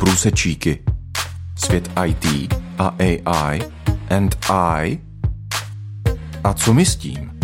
Průsečíky. 0.00 0.84
Svět 1.56 1.90
IT 2.06 2.54
a 2.78 2.96
AI 2.98 3.60
and 4.10 4.36
I. 4.50 4.98
A 6.44 6.54
co 6.54 6.74
my 6.74 6.84
s 6.84 6.96
tím? 6.96 7.40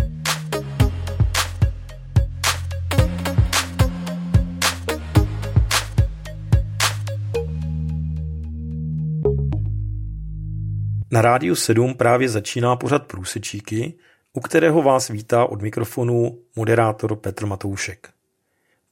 Na 11.12 11.22
rádiu 11.22 11.54
7 11.54 11.94
právě 11.94 12.28
začíná 12.28 12.76
pořad 12.76 13.06
Průsečíky, 13.06 13.94
u 14.32 14.40
kterého 14.40 14.82
vás 14.82 15.08
vítá 15.08 15.44
od 15.44 15.62
mikrofonu 15.62 16.38
moderátor 16.56 17.16
Petr 17.16 17.46
Matoušek. 17.46 18.15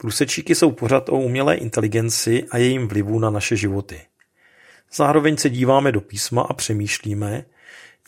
Průsečíky 0.05 0.55
jsou 0.55 0.71
pořad 0.71 1.09
o 1.09 1.13
umělé 1.13 1.55
inteligenci 1.55 2.45
a 2.51 2.59
jejím 2.59 2.89
vlivu 2.89 3.19
na 3.19 3.31
naše 3.31 3.57
životy. 3.57 4.01
Zároveň 4.95 5.37
se 5.37 5.51
díváme 5.51 5.93
do 5.93 6.01
písma 6.01 6.43
a 6.43 6.53
přemýšlíme, 6.53 7.45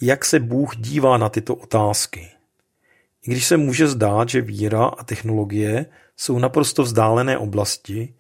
jak 0.00 0.24
se 0.24 0.40
Bůh 0.40 0.76
dívá 0.76 1.16
na 1.16 1.28
tyto 1.28 1.54
otázky. 1.54 2.28
I 3.26 3.30
když 3.30 3.46
se 3.46 3.56
může 3.56 3.88
zdát, 3.88 4.28
že 4.28 4.40
víra 4.40 4.84
a 4.84 5.04
technologie 5.04 5.86
jsou 6.16 6.38
naprosto 6.38 6.82
vzdálené 6.82 7.38
oblasti, 7.38 8.14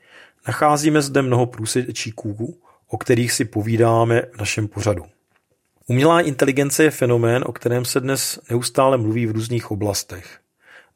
nacházíme 0.46 1.02
zde 1.02 1.22
mnoho 1.22 1.46
průsečíků, 1.46 2.60
o 2.88 2.98
kterých 2.98 3.32
si 3.32 3.44
povídáme 3.44 4.22
v 4.32 4.38
našem 4.38 4.68
pořadu. 4.68 5.04
Umělá 5.86 6.20
inteligence 6.20 6.84
je 6.84 6.90
fenomén, 6.90 7.44
o 7.46 7.52
kterém 7.52 7.84
se 7.84 8.00
dnes 8.00 8.40
neustále 8.50 8.98
mluví 8.98 9.26
v 9.26 9.32
různých 9.32 9.70
oblastech. 9.70 10.45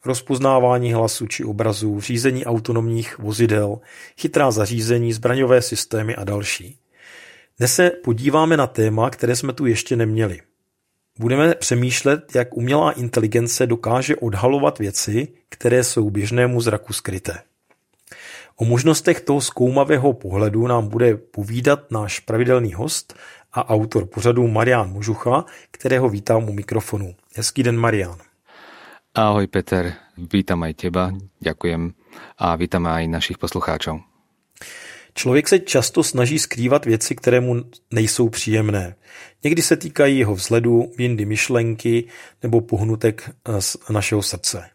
Rozpoznávání 0.04 0.92
hlasu 0.92 1.26
či 1.26 1.44
obrazů, 1.44 2.00
řízení 2.00 2.46
autonomních 2.46 3.18
vozidel, 3.18 3.78
chytrá 4.18 4.50
zařízení, 4.50 5.12
zbraňové 5.12 5.62
systémy 5.62 6.16
a 6.16 6.24
další. 6.24 6.76
Dnes 7.58 7.74
se 7.74 7.90
podíváme 7.90 8.56
na 8.56 8.66
téma, 8.66 9.10
které 9.10 9.36
jsme 9.36 9.52
tu 9.52 9.66
ještě 9.66 9.96
neměli. 9.96 10.40
Budeme 11.18 11.54
přemýšlet, 11.54 12.34
jak 12.34 12.56
umělá 12.56 12.92
inteligence 12.92 13.66
dokáže 13.66 14.16
odhalovat 14.16 14.78
věci, 14.78 15.28
které 15.48 15.84
jsou 15.84 16.10
běžnému 16.10 16.60
zraku 16.60 16.92
skryté. 16.92 17.38
O 18.56 18.64
možnostech 18.64 19.20
toho 19.20 19.40
zkoumavého 19.40 20.12
pohledu 20.12 20.66
nám 20.66 20.88
bude 20.88 21.16
povídat 21.16 21.90
náš 21.90 22.20
pravidelný 22.20 22.72
host 22.72 23.14
a 23.52 23.68
autor 23.68 24.06
pořadu 24.06 24.48
Marian 24.48 24.90
Mužucha, 24.90 25.44
kterého 25.70 26.08
vítám 26.08 26.48
u 26.48 26.52
mikrofonu. 26.52 27.14
Hezký 27.36 27.62
den, 27.62 27.76
Marian. 27.76 28.29
Ahoj 29.10 29.50
Peter, 29.50 29.98
vítam 30.14 30.62
aj 30.62 30.86
teba, 30.86 31.10
ďakujem 31.42 31.98
a 32.38 32.54
vítam 32.54 32.86
aj 32.86 33.10
našich 33.10 33.42
poslucháčov. 33.42 33.98
Člověk 35.14 35.48
se 35.48 35.58
často 35.58 36.02
snaží 36.02 36.38
skrývat 36.38 36.86
věci, 36.86 37.14
které 37.14 37.40
mu 37.40 37.64
nejsou 37.90 38.28
příjemné. 38.28 38.94
Někdy 39.44 39.62
se 39.62 39.76
týkají 39.76 40.18
jeho 40.18 40.34
vzhledu, 40.34 40.92
jindy 40.98 41.24
myšlenky 41.24 42.04
nebo 42.42 42.60
pohnutek 42.60 43.30
z 43.58 43.76
našeho 43.90 44.22
srdce. 44.22 44.70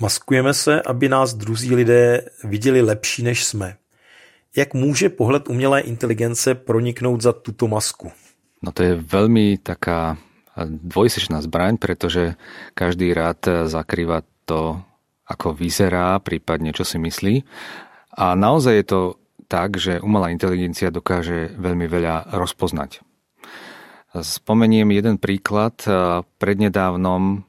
Maskujeme 0.00 0.54
se, 0.54 0.82
aby 0.82 1.08
nás 1.08 1.34
druzí 1.34 1.74
lidé 1.74 2.28
viděli 2.44 2.82
lepší, 2.82 3.22
než 3.22 3.44
jsme. 3.44 3.76
Jak 4.56 4.74
může 4.74 5.08
pohled 5.08 5.48
umělé 5.48 5.80
inteligence 5.80 6.54
proniknout 6.54 7.20
za 7.20 7.32
tuto 7.32 7.68
masku? 7.68 8.12
No 8.62 8.72
to 8.72 8.82
je 8.82 8.94
veľmi 9.00 9.58
taká 9.58 10.20
dvojsečná 10.58 11.40
zbraň, 11.40 11.80
pretože 11.80 12.36
každý 12.76 13.16
rád 13.16 13.68
zakrýva 13.68 14.26
to, 14.44 14.82
ako 15.24 15.56
vyzerá, 15.56 16.20
prípadne 16.20 16.76
čo 16.76 16.84
si 16.84 17.00
myslí. 17.00 17.34
A 18.20 18.36
naozaj 18.36 18.74
je 18.76 18.86
to 18.86 19.00
tak, 19.48 19.80
že 19.80 20.00
umelá 20.00 20.28
inteligencia 20.32 20.92
dokáže 20.92 21.56
veľmi 21.56 21.88
veľa 21.88 22.36
rozpoznať. 22.36 23.00
Spomeniem 24.12 24.92
jeden 24.92 25.16
príklad. 25.16 25.72
Prednedávnom 26.36 27.48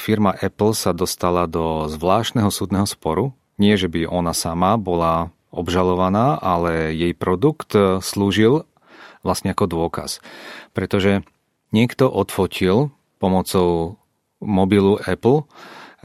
firma 0.00 0.32
Apple 0.32 0.72
sa 0.72 0.96
dostala 0.96 1.44
do 1.44 1.92
zvláštneho 1.92 2.48
súdneho 2.48 2.88
sporu. 2.88 3.36
Nie, 3.60 3.76
že 3.76 3.92
by 3.92 4.08
ona 4.08 4.32
sama 4.32 4.80
bola 4.80 5.28
obžalovaná, 5.52 6.40
ale 6.40 6.96
jej 6.96 7.12
produkt 7.12 7.76
slúžil 8.00 8.64
vlastne 9.20 9.52
ako 9.52 9.68
dôkaz. 9.68 10.24
Pretože 10.72 11.20
niekto 11.70 12.10
odfotil 12.10 12.94
pomocou 13.18 13.98
mobilu 14.40 14.98
Apple 15.02 15.44
e, 15.44 15.44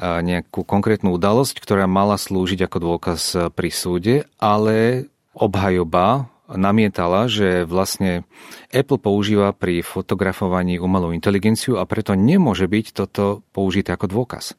nejakú 0.02 0.66
konkrétnu 0.68 1.16
udalosť, 1.16 1.62
ktorá 1.62 1.86
mala 1.86 2.18
slúžiť 2.20 2.66
ako 2.66 2.78
dôkaz 2.82 3.22
pri 3.54 3.70
súde, 3.72 4.16
ale 4.38 5.08
obhajoba 5.36 6.30
namietala, 6.52 7.26
že 7.26 7.66
vlastne 7.66 8.24
Apple 8.70 9.02
používa 9.02 9.50
pri 9.52 9.82
fotografovaní 9.82 10.78
umelú 10.78 11.10
inteligenciu 11.10 11.82
a 11.82 11.90
preto 11.90 12.14
nemôže 12.14 12.70
byť 12.70 12.86
toto 12.94 13.42
použité 13.50 13.98
ako 13.98 14.06
dôkaz. 14.12 14.54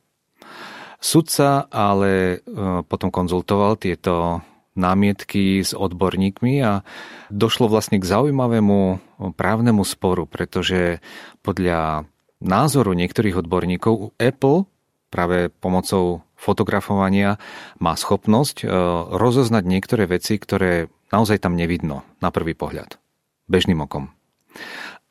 Sudca 0.99 1.71
ale 1.71 2.43
e, 2.43 2.87
potom 2.89 3.13
konzultoval 3.13 3.79
tieto 3.79 4.43
námietky 4.77 5.65
s 5.65 5.73
odborníkmi 5.73 6.61
a 6.63 6.85
došlo 7.33 7.67
vlastne 7.67 7.99
k 7.99 8.07
zaujímavému 8.07 9.01
právnemu 9.35 9.83
sporu, 9.83 10.29
pretože 10.29 11.01
podľa 11.41 12.05
názoru 12.45 12.93
niektorých 12.93 13.41
odborníkov 13.41 14.15
Apple 14.21 14.69
práve 15.09 15.49
pomocou 15.49 16.23
fotografovania 16.37 17.41
má 17.81 17.97
schopnosť 17.97 18.63
e, 18.63 18.67
rozoznať 19.17 19.65
niektoré 19.65 20.05
veci, 20.05 20.37
ktoré 20.37 20.93
naozaj 21.09 21.41
tam 21.41 21.57
nevidno 21.57 22.05
na 22.21 22.29
prvý 22.29 22.53
pohľad, 22.53 23.01
bežným 23.49 23.81
okom. 23.81 24.13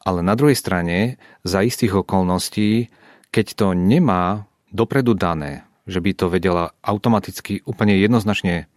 Ale 0.06 0.22
na 0.22 0.38
druhej 0.38 0.54
strane, 0.54 1.18
za 1.42 1.66
istých 1.66 2.06
okolností, 2.06 2.94
keď 3.34 3.46
to 3.58 3.68
nemá 3.74 4.46
dopredu 4.70 5.18
dané, 5.18 5.66
že 5.90 5.98
by 5.98 6.12
to 6.14 6.30
vedela 6.30 6.78
automaticky 6.86 7.66
úplne 7.66 7.98
jednoznačne 7.98 8.70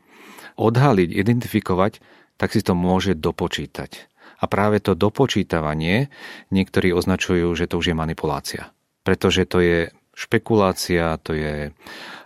odhaliť, 0.59 1.15
identifikovať, 1.15 2.03
tak 2.35 2.53
si 2.53 2.61
to 2.61 2.75
môže 2.75 3.15
dopočítať. 3.15 4.11
A 4.39 4.45
práve 4.47 4.79
to 4.79 4.95
dopočítavanie 4.95 6.11
niektorí 6.55 6.95
označujú, 6.95 7.51
že 7.59 7.67
to 7.67 7.79
už 7.79 7.91
je 7.91 7.97
manipulácia. 7.97 8.71
Pretože 9.03 9.47
to 9.47 9.59
je 9.59 9.79
špekulácia, 10.19 11.19
to 11.23 11.35
je 11.35 11.71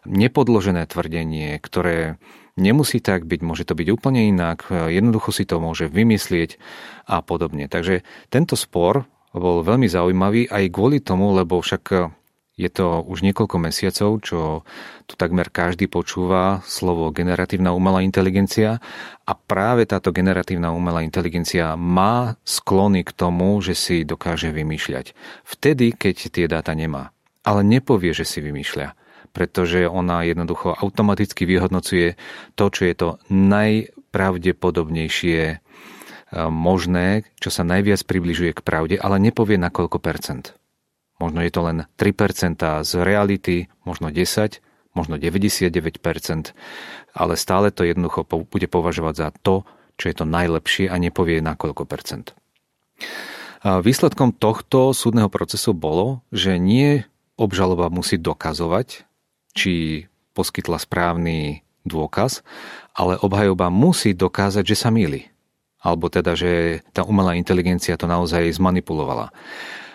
nepodložené 0.09 0.89
tvrdenie, 0.89 1.61
ktoré 1.61 2.17
nemusí 2.57 3.01
tak 3.01 3.25
byť, 3.25 3.41
môže 3.45 3.65
to 3.65 3.77
byť 3.77 3.89
úplne 3.93 4.29
inak, 4.29 4.69
jednoducho 4.69 5.33
si 5.33 5.45
to 5.49 5.61
môže 5.61 5.89
vymyslieť 5.89 6.61
a 7.09 7.25
podobne. 7.25 7.69
Takže 7.69 8.05
tento 8.29 8.57
spor 8.57 9.09
bol 9.33 9.65
veľmi 9.65 9.89
zaujímavý 9.89 10.49
aj 10.53 10.65
kvôli 10.69 11.01
tomu, 11.01 11.33
lebo 11.33 11.61
však 11.61 12.13
je 12.53 12.69
to 12.69 13.01
už 13.09 13.25
niekoľko 13.25 13.57
mesiacov, 13.57 14.21
čo 14.21 14.69
tu 15.09 15.17
takmer 15.17 15.49
každý 15.49 15.89
počúva 15.89 16.61
slovo 16.69 17.09
generatívna 17.09 17.73
umelá 17.73 18.05
inteligencia 18.05 18.77
a 19.25 19.33
práve 19.33 19.89
táto 19.89 20.13
generatívna 20.13 20.69
umelá 20.69 21.01
inteligencia 21.01 21.81
má 21.81 22.37
sklony 22.45 23.09
k 23.09 23.17
tomu, 23.17 23.57
že 23.65 23.73
si 23.73 24.05
dokáže 24.05 24.53
vymýšľať. 24.53 25.17
Vtedy, 25.49 25.97
keď 25.97 26.29
tie 26.29 26.45
dáta 26.45 26.77
nemá. 26.77 27.17
Ale 27.43 27.65
nepovie, 27.65 28.13
že 28.13 28.29
si 28.29 28.45
vymýšľa, 28.45 28.93
pretože 29.33 29.89
ona 29.89 30.21
jednoducho 30.23 30.77
automaticky 30.77 31.49
vyhodnocuje 31.49 32.21
to, 32.55 32.69
čo 32.69 32.85
je 32.85 32.95
to 32.95 33.17
najpravdepodobnejšie 33.33 35.41
e, 35.51 35.57
možné, 36.53 37.25
čo 37.41 37.51
sa 37.51 37.65
najviac 37.65 38.05
približuje 38.07 38.55
k 38.55 38.63
pravde, 38.63 38.95
ale 39.01 39.19
nepovie 39.19 39.59
na 39.59 39.71
koľko 39.73 39.99
percent. 39.99 40.55
Možno 41.23 41.39
je 41.47 41.55
to 41.55 41.63
len 41.63 41.87
3% 41.95 42.83
z 42.83 42.93
reality, 42.99 43.71
možno 43.87 44.11
10, 44.11 44.59
možno 44.91 45.15
99%, 45.23 46.51
ale 47.15 47.33
stále 47.39 47.71
to 47.71 47.87
jednoducho 47.87 48.27
bude 48.27 48.67
považovať 48.67 49.15
za 49.15 49.29
to, 49.31 49.63
čo 50.03 50.11
je 50.11 50.15
to 50.19 50.27
najlepšie 50.27 50.91
a 50.91 50.99
nepovie 50.99 51.39
na 51.39 51.55
koľko 51.55 51.87
percent. 51.87 52.35
Výsledkom 53.63 54.35
tohto 54.35 54.91
súdneho 54.91 55.31
procesu 55.31 55.71
bolo, 55.71 56.27
že 56.35 56.59
nie 56.59 57.07
obžaloba 57.39 57.87
musí 57.87 58.19
dokazovať, 58.19 59.07
či 59.55 60.05
poskytla 60.35 60.83
správny 60.83 61.63
dôkaz, 61.87 62.43
ale 62.99 63.15
obhajoba 63.23 63.71
musí 63.71 64.19
dokázať, 64.19 64.65
že 64.67 64.75
sa 64.75 64.91
míli. 64.91 65.31
Alebo 65.79 66.11
teda, 66.11 66.35
že 66.35 66.83
tá 66.95 67.07
umelá 67.07 67.39
inteligencia 67.39 67.99
to 67.99 68.11
naozaj 68.11 68.43
zmanipulovala. 68.55 69.31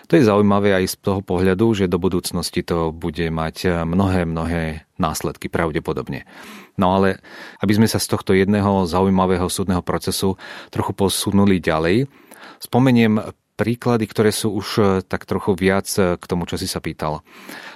To 0.08 0.16
je 0.16 0.24
zaujímavé 0.24 0.72
aj 0.72 0.84
z 0.88 0.94
toho 1.04 1.20
pohľadu, 1.20 1.76
že 1.76 1.84
do 1.84 2.00
budúcnosti 2.00 2.64
to 2.64 2.96
bude 2.96 3.28
mať 3.28 3.84
mnohé, 3.84 4.24
mnohé 4.24 4.88
následky 4.96 5.52
pravdepodobne. 5.52 6.24
No 6.80 6.96
ale 6.96 7.20
aby 7.60 7.76
sme 7.76 7.84
sa 7.84 8.00
z 8.00 8.16
tohto 8.16 8.32
jedného 8.32 8.88
zaujímavého 8.88 9.52
súdneho 9.52 9.84
procesu 9.84 10.40
trochu 10.72 10.96
posunuli 10.96 11.60
ďalej, 11.60 12.08
spomeniem 12.56 13.20
príklady, 13.60 14.08
ktoré 14.08 14.32
sú 14.32 14.56
už 14.56 15.02
tak 15.12 15.28
trochu 15.28 15.52
viac 15.52 15.84
k 15.92 16.24
tomu, 16.24 16.48
čo 16.48 16.56
si 16.56 16.64
sa 16.64 16.80
pýtal. 16.80 17.20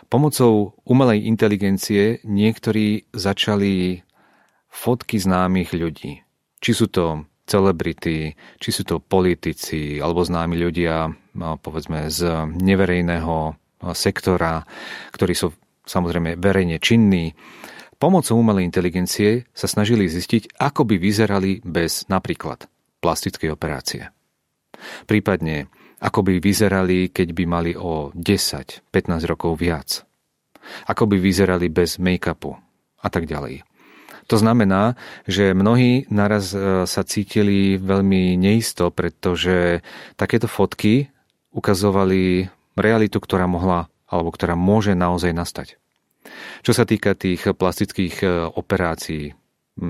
Pomocou 0.08 0.78
umelej 0.88 1.28
inteligencie 1.28 2.24
niektorí 2.24 3.12
začali 3.12 4.00
fotky 4.72 5.20
známych 5.20 5.76
ľudí. 5.76 6.24
Či 6.64 6.70
sú 6.72 6.86
to 6.88 7.28
celebrity, 7.44 8.32
či 8.56 8.70
sú 8.72 8.88
to 8.88 9.04
politici 9.04 10.00
alebo 10.00 10.24
známi 10.24 10.56
ľudia, 10.56 11.12
povedzme, 11.36 12.08
z 12.12 12.48
neverejného 12.52 13.56
sektora, 13.92 14.62
ktorí 15.10 15.34
sú 15.34 15.50
samozrejme 15.82 16.38
verejne 16.38 16.78
činní, 16.78 17.34
pomocou 17.98 18.38
umelej 18.38 18.66
inteligencie 18.66 19.46
sa 19.54 19.66
snažili 19.66 20.06
zistiť, 20.06 20.58
ako 20.58 20.86
by 20.86 20.96
vyzerali 20.98 21.62
bez 21.62 22.06
napríklad 22.06 22.66
plastickej 23.02 23.50
operácie. 23.54 24.10
Prípadne, 25.06 25.70
ako 26.02 26.26
by 26.26 26.42
vyzerali, 26.42 27.14
keď 27.14 27.28
by 27.30 27.44
mali 27.46 27.72
o 27.78 28.10
10-15 28.14 28.82
rokov 29.30 29.54
viac. 29.58 30.02
Ako 30.90 31.06
by 31.06 31.18
vyzerali 31.18 31.70
bez 31.70 31.98
make-upu 32.02 32.54
a 33.02 33.08
tak 33.10 33.26
ďalej. 33.26 33.62
To 34.30 34.36
znamená, 34.38 34.94
že 35.26 35.50
mnohí 35.50 36.06
naraz 36.10 36.54
e, 36.54 36.86
sa 36.86 37.02
cítili 37.02 37.74
veľmi 37.74 38.38
neisto, 38.38 38.94
pretože 38.94 39.82
takéto 40.14 40.46
fotky 40.46 41.10
ukazovali 41.52 42.48
realitu, 42.76 43.20
ktorá 43.20 43.44
mohla 43.44 43.92
alebo 44.12 44.28
ktorá 44.28 44.52
môže 44.52 44.92
naozaj 44.92 45.32
nastať. 45.32 45.80
Čo 46.62 46.72
sa 46.76 46.84
týka 46.84 47.16
tých 47.16 47.48
plastických 47.48 48.14
e, 48.22 48.26
operácií, 48.52 49.32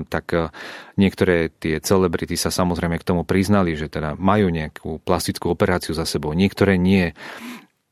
tak 0.07 0.25
e, 0.31 0.49
niektoré 0.95 1.51
tie 1.51 1.83
celebrity 1.83 2.39
sa 2.39 2.49
samozrejme 2.49 2.97
k 2.97 3.07
tomu 3.07 3.27
priznali, 3.27 3.75
že 3.75 3.91
teda 3.91 4.15
majú 4.15 4.47
nejakú 4.47 5.03
plastickú 5.03 5.51
operáciu 5.51 5.91
za 5.91 6.07
sebou, 6.07 6.31
niektoré 6.31 6.79
nie. 6.79 7.11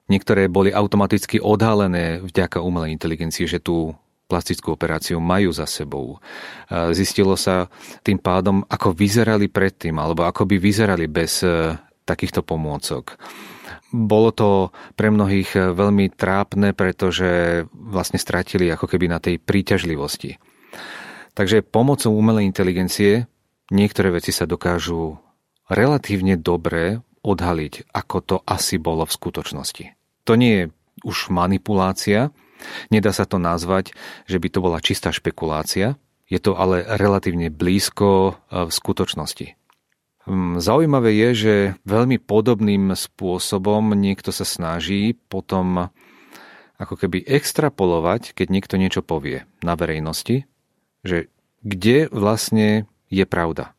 Niektoré 0.08 0.48
boli 0.48 0.72
automaticky 0.72 1.40
odhalené 1.40 2.20
vďaka 2.24 2.64
umelej 2.64 2.96
inteligencii, 2.96 3.46
že 3.48 3.60
tú 3.64 3.96
plastickú 4.28 4.72
operáciu 4.74 5.20
majú 5.20 5.52
za 5.52 5.68
sebou. 5.68 6.18
E, 6.72 6.96
zistilo 6.96 7.36
sa 7.36 7.68
tým 8.02 8.18
pádom, 8.18 8.64
ako 8.66 8.96
vyzerali 8.96 9.52
predtým, 9.52 10.00
alebo 10.00 10.26
ako 10.26 10.48
by 10.48 10.56
vyzerali 10.58 11.06
bez 11.12 11.44
takýchto 12.12 12.44
pomôcok. 12.44 13.16
Bolo 13.92 14.32
to 14.32 14.50
pre 15.00 15.12
mnohých 15.12 15.56
eh, 15.56 15.62
veľmi 15.72 16.12
trápne, 16.12 16.76
pretože 16.76 17.64
vlastne 17.72 18.20
stratili 18.20 18.68
ako 18.68 18.88
keby 18.92 19.08
na 19.12 19.20
tej 19.24 19.40
príťažlivosti. 19.40 20.40
Takže 21.32 21.64
pomocou 21.64 22.12
umelej 22.12 22.48
inteligencie 22.48 23.32
niektoré 23.72 24.12
veci 24.12 24.36
sa 24.36 24.44
dokážu 24.44 25.16
relatívne 25.72 26.36
dobre 26.36 27.00
odhaliť, 27.24 27.96
ako 27.96 28.18
to 28.20 28.38
asi 28.44 28.76
bolo 28.76 29.08
v 29.08 29.16
skutočnosti. 29.16 29.86
To 30.28 30.36
nie 30.36 30.54
je 30.54 30.66
už 31.08 31.32
manipulácia, 31.32 32.36
nedá 32.92 33.16
sa 33.16 33.24
to 33.24 33.40
nazvať, 33.40 33.96
že 34.28 34.38
by 34.38 34.48
to 34.52 34.60
bola 34.60 34.84
čistá 34.84 35.16
špekulácia, 35.16 35.96
je 36.32 36.40
to 36.40 36.56
ale 36.56 36.84
relatívne 36.96 37.52
blízko 37.52 38.36
eh, 38.52 38.68
v 38.68 38.72
skutočnosti. 38.72 39.61
Hm, 40.30 40.62
zaujímavé 40.62 41.18
je, 41.18 41.30
že 41.34 41.56
veľmi 41.90 42.22
podobným 42.22 42.94
spôsobom 42.94 43.98
niekto 43.98 44.30
sa 44.30 44.46
snaží 44.46 45.18
potom 45.30 45.90
ako 46.78 46.98
keby 46.98 47.26
extrapolovať, 47.26 48.34
keď 48.34 48.48
niekto 48.50 48.76
niečo 48.78 49.02
povie 49.06 49.46
na 49.62 49.78
verejnosti, 49.78 50.46
že 51.02 51.30
kde 51.62 52.10
vlastne 52.10 52.90
je 53.10 53.26
pravda, 53.26 53.74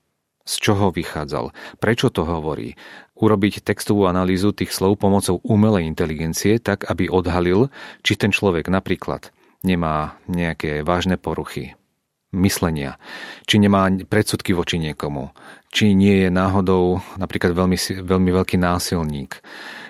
z 0.46 0.54
čoho 0.58 0.94
vychádzal, 0.94 1.50
prečo 1.82 2.10
to 2.10 2.22
hovorí, 2.22 2.78
urobiť 3.18 3.62
textovú 3.62 4.06
analýzu 4.10 4.50
tých 4.50 4.74
slov 4.74 4.98
pomocou 4.98 5.38
umelej 5.46 5.86
inteligencie 5.86 6.58
tak, 6.58 6.86
aby 6.90 7.06
odhalil, 7.10 7.70
či 8.02 8.18
ten 8.18 8.34
človek 8.34 8.66
napríklad 8.70 9.30
nemá 9.62 10.18
nejaké 10.26 10.82
vážne 10.82 11.18
poruchy, 11.18 11.78
myslenia, 12.34 12.98
či 13.46 13.62
nemá 13.62 13.86
predsudky 14.06 14.54
voči 14.54 14.78
niekomu, 14.78 15.30
či 15.72 15.96
nie 15.96 16.28
je 16.28 16.30
náhodou 16.30 17.00
napríklad 17.16 17.56
veľmi, 17.56 17.80
veľmi 18.04 18.30
veľký 18.30 18.60
násilník, 18.60 19.40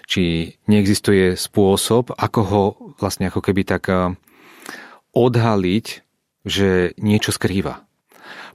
či 0.07 0.55
neexistuje 0.71 1.35
spôsob, 1.35 2.15
ako 2.15 2.41
ho 2.47 2.65
vlastne 3.03 3.27
ako 3.29 3.43
keby 3.43 3.67
tak 3.67 3.91
eh, 3.91 4.15
odhaliť, 5.13 5.87
že 6.47 6.95
niečo 7.03 7.35
skrýva. 7.35 7.83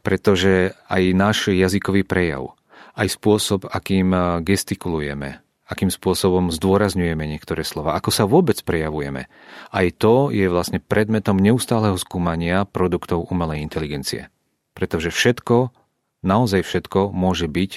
Pretože 0.01 0.71
aj 0.88 1.03
náš 1.12 1.38
jazykový 1.51 2.07
prejav, 2.07 2.56
aj 2.95 3.12
spôsob, 3.12 3.68
akým 3.68 4.07
eh, 4.15 4.23
gestikulujeme, 4.47 5.44
akým 5.68 5.91
spôsobom 5.91 6.47
zdôrazňujeme 6.47 7.27
niektoré 7.27 7.68
slova, 7.68 8.00
ako 8.00 8.09
sa 8.09 8.23
vôbec 8.23 8.56
prejavujeme. 8.63 9.27
Aj 9.68 9.88
to 10.00 10.31
je 10.31 10.47
vlastne 10.47 10.80
predmetom 10.80 11.35
neustáleho 11.35 12.00
skúmania 12.00 12.63
produktov 12.63 13.27
umelej 13.27 13.68
inteligencie. 13.68 14.31
Pretože 14.71 15.12
všetko, 15.12 15.87
naozaj 16.27 16.68
všetko 16.68 17.15
môže 17.15 17.47
byť 17.47 17.71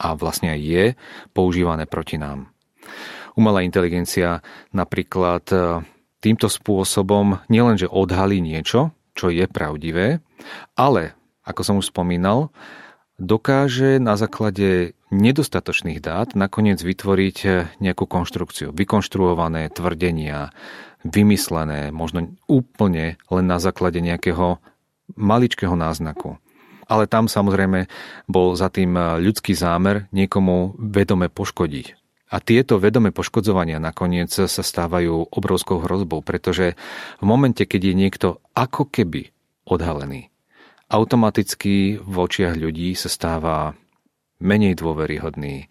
a 0.00 0.16
vlastne 0.16 0.56
aj 0.56 0.60
je 0.60 0.84
používané 1.36 1.84
proti 1.84 2.16
nám. 2.16 2.50
Umelá 3.36 3.60
inteligencia 3.62 4.40
napríklad 4.72 5.44
e, 5.52 5.56
týmto 6.24 6.48
spôsobom 6.48 7.44
nielenže 7.52 7.90
odhalí 7.90 8.40
niečo, 8.40 8.96
čo 9.12 9.28
je 9.28 9.44
pravdivé, 9.46 10.24
ale, 10.74 11.14
ako 11.44 11.60
som 11.62 11.74
už 11.78 11.92
spomínal, 11.92 12.50
dokáže 13.18 14.02
na 14.02 14.18
základe 14.18 14.98
nedostatočných 15.14 16.02
dát 16.02 16.34
nakoniec 16.34 16.82
vytvoriť 16.82 17.38
eh, 17.46 17.70
nejakú 17.78 18.04
konštrukciu. 18.04 18.74
Vykonštruované 18.74 19.70
tvrdenia, 19.70 20.50
vymyslené, 21.06 21.94
možno 21.94 22.34
úplne 22.50 23.20
len 23.30 23.46
na 23.46 23.62
základe 23.62 24.02
nejakého 24.02 24.58
maličkého 25.14 25.76
náznaku. 25.78 26.42
Ale 26.88 27.08
tam 27.08 27.26
samozrejme 27.30 27.88
bol 28.28 28.54
za 28.54 28.68
tým 28.68 28.96
eh, 28.96 29.04
ľudský 29.20 29.56
zámer 29.56 30.08
niekomu 30.10 30.76
vedome 30.78 31.32
poškodiť. 31.32 32.04
A 32.34 32.42
tieto 32.42 32.82
vedomé 32.82 33.14
poškodzovania 33.14 33.78
nakoniec 33.78 34.32
sa 34.32 34.48
stávajú 34.48 35.30
obrovskou 35.30 35.78
hrozbou, 35.78 36.18
pretože 36.18 36.74
v 37.22 37.24
momente, 37.24 37.62
keď 37.62 37.80
je 37.92 37.94
niekto 37.94 38.28
ako 38.58 38.90
keby 38.90 39.30
odhalený, 39.70 40.34
automaticky 40.90 42.02
v 42.02 42.14
očiach 42.18 42.58
ľudí 42.58 42.98
sa 42.98 43.06
stáva 43.06 43.78
menej 44.42 44.78
dôveryhodný. 44.78 45.70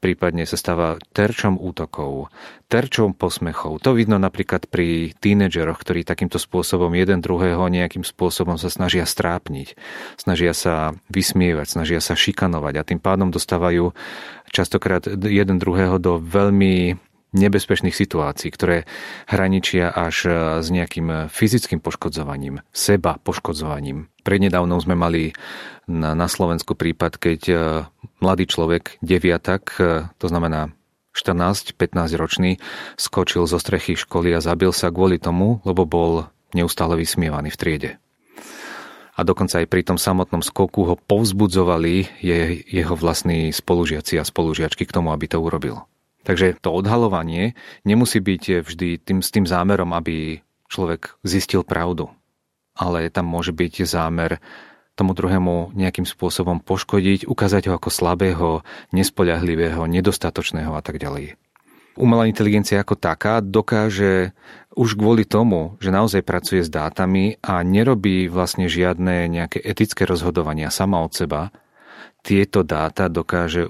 Prípadne 0.00 0.48
sa 0.48 0.56
stáva 0.56 0.96
terčom 1.12 1.60
útokov, 1.60 2.32
terčom 2.72 3.12
posmechov. 3.12 3.84
To 3.84 3.92
vidno 3.92 4.16
napríklad 4.16 4.64
pri 4.66 5.12
tínedžeroch, 5.20 5.76
ktorí 5.76 6.08
takýmto 6.08 6.40
spôsobom 6.40 6.88
jeden 6.96 7.20
druhého 7.20 7.68
nejakým 7.68 8.02
spôsobom 8.02 8.56
sa 8.56 8.72
snažia 8.72 9.04
strápniť, 9.04 9.76
snažia 10.16 10.56
sa 10.56 10.96
vysmievať, 11.12 11.76
snažia 11.76 12.00
sa 12.00 12.16
šikanovať 12.16 12.74
a 12.80 12.86
tým 12.86 13.00
pádom 13.02 13.28
dostávajú 13.28 13.92
častokrát 14.48 15.04
jeden 15.04 15.60
druhého 15.60 16.00
do 16.00 16.16
veľmi 16.16 16.96
nebezpečných 17.30 17.94
situácií, 17.94 18.50
ktoré 18.50 18.88
hraničia 19.30 19.90
až 19.90 20.16
e, 20.26 20.30
s 20.60 20.68
nejakým 20.68 21.30
fyzickým 21.30 21.78
poškodzovaním, 21.78 22.62
seba 22.74 23.18
poškodzovaním. 23.22 24.10
Prednedávnom 24.26 24.82
sme 24.82 24.98
mali 24.98 25.22
na, 25.90 26.28
Slovensku 26.28 26.74
prípad, 26.74 27.12
keď 27.18 27.40
e, 27.48 27.54
mladý 28.22 28.44
človek, 28.50 28.98
deviatak, 29.02 29.62
e, 29.78 29.82
to 30.18 30.26
znamená 30.26 30.74
14-15 31.14 32.20
ročný, 32.20 32.50
skočil 32.94 33.46
zo 33.50 33.58
strechy 33.58 33.98
školy 33.98 34.30
a 34.34 34.44
zabil 34.44 34.70
sa 34.70 34.94
kvôli 34.94 35.18
tomu, 35.18 35.58
lebo 35.66 35.82
bol 35.86 36.30
neustále 36.54 36.94
vysmievaný 36.98 37.50
v 37.50 37.58
triede. 37.58 37.90
A 39.18 39.26
dokonca 39.26 39.60
aj 39.60 39.68
pri 39.68 39.82
tom 39.84 39.98
samotnom 40.00 40.40
skoku 40.40 40.86
ho 40.88 40.96
povzbudzovali 40.96 42.24
je, 42.24 42.38
jeho 42.64 42.94
vlastní 42.96 43.52
spolužiaci 43.52 44.16
a 44.16 44.24
spolužiačky 44.24 44.88
k 44.88 44.94
tomu, 44.96 45.12
aby 45.12 45.28
to 45.28 45.36
urobil. 45.36 45.84
Takže 46.20 46.60
to 46.60 46.68
odhalovanie 46.72 47.56
nemusí 47.88 48.20
byť 48.20 48.64
vždy 48.64 49.00
tým, 49.00 49.18
s 49.24 49.32
tým 49.32 49.48
zámerom, 49.48 49.96
aby 49.96 50.44
človek 50.68 51.16
zistil 51.24 51.64
pravdu. 51.64 52.12
Ale 52.76 53.08
tam 53.08 53.26
môže 53.26 53.50
byť 53.50 53.88
zámer 53.88 54.38
tomu 54.94 55.16
druhému 55.16 55.72
nejakým 55.72 56.04
spôsobom 56.04 56.60
poškodiť, 56.60 57.24
ukázať 57.24 57.72
ho 57.72 57.80
ako 57.80 57.88
slabého, 57.88 58.48
nespoľahlivého, 58.92 59.80
nedostatočného 59.88 60.76
a 60.76 60.82
tak 60.84 61.00
ďalej. 61.00 61.40
Umelá 61.96 62.28
inteligencia 62.28 62.80
ako 62.80 63.00
taká 63.00 63.40
dokáže 63.40 64.36
už 64.76 64.94
kvôli 64.94 65.26
tomu, 65.26 65.80
že 65.82 65.90
naozaj 65.90 66.22
pracuje 66.22 66.62
s 66.62 66.70
dátami 66.70 67.40
a 67.42 67.64
nerobí 67.66 68.30
vlastne 68.30 68.70
žiadne 68.70 69.26
nejaké 69.26 69.58
etické 69.58 70.06
rozhodovania 70.06 70.70
sama 70.70 71.02
od 71.02 71.12
seba, 71.16 71.50
tieto 72.20 72.62
dáta 72.62 73.08
dokáže 73.08 73.66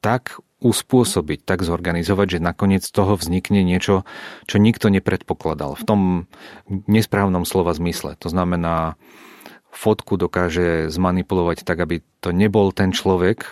tak 0.00 0.40
uspôsobiť, 0.60 1.44
tak 1.44 1.64
zorganizovať, 1.64 2.36
že 2.36 2.44
nakoniec 2.44 2.84
z 2.84 2.92
toho 2.92 3.16
vznikne 3.16 3.64
niečo, 3.64 4.04
čo 4.44 4.56
nikto 4.60 4.92
nepredpokladal. 4.92 5.76
V 5.76 5.84
tom 5.84 6.00
nesprávnom 6.68 7.48
slova 7.48 7.72
zmysle. 7.72 8.16
To 8.20 8.28
znamená, 8.28 9.00
fotku 9.72 10.20
dokáže 10.20 10.92
zmanipulovať 10.92 11.64
tak, 11.64 11.80
aby 11.82 12.04
to 12.20 12.30
nebol 12.30 12.70
ten 12.70 12.92
človek 12.92 13.44
e, 13.44 13.50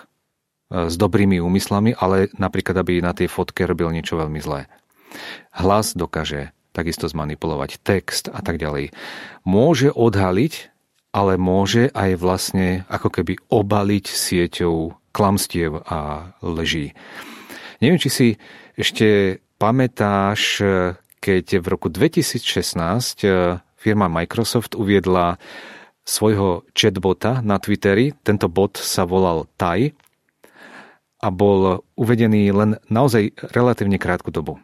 s 0.88 0.94
dobrými 0.94 1.40
úmyslami, 1.40 1.96
ale 1.96 2.28
napríklad, 2.36 2.76
aby 2.78 3.00
na 3.00 3.16
tej 3.16 3.32
fotke 3.32 3.64
robil 3.64 3.90
niečo 3.90 4.20
veľmi 4.20 4.38
zlé. 4.38 4.68
Hlas 5.56 5.96
dokáže 5.96 6.52
takisto 6.76 7.08
zmanipulovať, 7.08 7.80
text 7.82 8.30
a 8.30 8.38
tak 8.44 8.60
ďalej. 8.60 8.94
Môže 9.42 9.90
odhaliť 9.90 10.78
ale 11.12 11.40
môže 11.40 11.88
aj 11.96 12.20
vlastne 12.20 12.84
ako 12.92 13.08
keby 13.08 13.40
obaliť 13.48 14.04
sieťou 14.06 14.92
klamstiev 15.18 15.82
a 15.82 16.30
leží. 16.46 16.94
Neviem, 17.82 17.98
či 17.98 18.10
si 18.10 18.28
ešte 18.78 19.38
pamätáš, 19.58 20.62
keď 21.18 21.58
v 21.58 21.66
roku 21.66 21.90
2016 21.90 23.26
eh, 23.26 23.58
firma 23.75 24.06
Microsoft 24.06 24.78
uviedla 24.78 25.42
svojho 26.06 26.64
chatbota 26.72 27.42
na 27.42 27.58
Twitteri. 27.58 28.14
Tento 28.22 28.46
bot 28.46 28.78
sa 28.78 29.02
volal 29.04 29.50
Tai 29.58 29.90
a 31.18 31.28
bol 31.34 31.82
uvedený 31.98 32.54
len 32.54 32.70
naozaj 32.87 33.34
relatívne 33.52 33.98
krátku 33.98 34.30
dobu. 34.30 34.62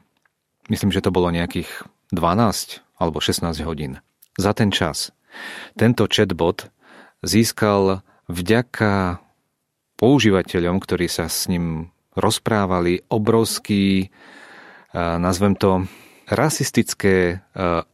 Myslím, 0.70 0.94
že 0.94 1.02
to 1.04 1.12
bolo 1.12 1.28
nejakých 1.34 1.68
12 2.14 2.80
alebo 2.96 3.18
16 3.18 3.58
hodín. 3.66 4.00
Za 4.38 4.54
ten 4.54 4.70
čas 4.70 5.10
tento 5.74 6.06
chatbot 6.06 6.70
získal 7.26 8.06
vďaka 8.30 9.20
používateľom, 10.04 10.84
ktorí 10.84 11.08
sa 11.08 11.32
s 11.32 11.48
ním 11.48 11.88
rozprávali, 12.12 13.08
obrovský, 13.08 14.12
nazvem 14.92 15.56
to, 15.56 15.88
rasistické, 16.28 17.40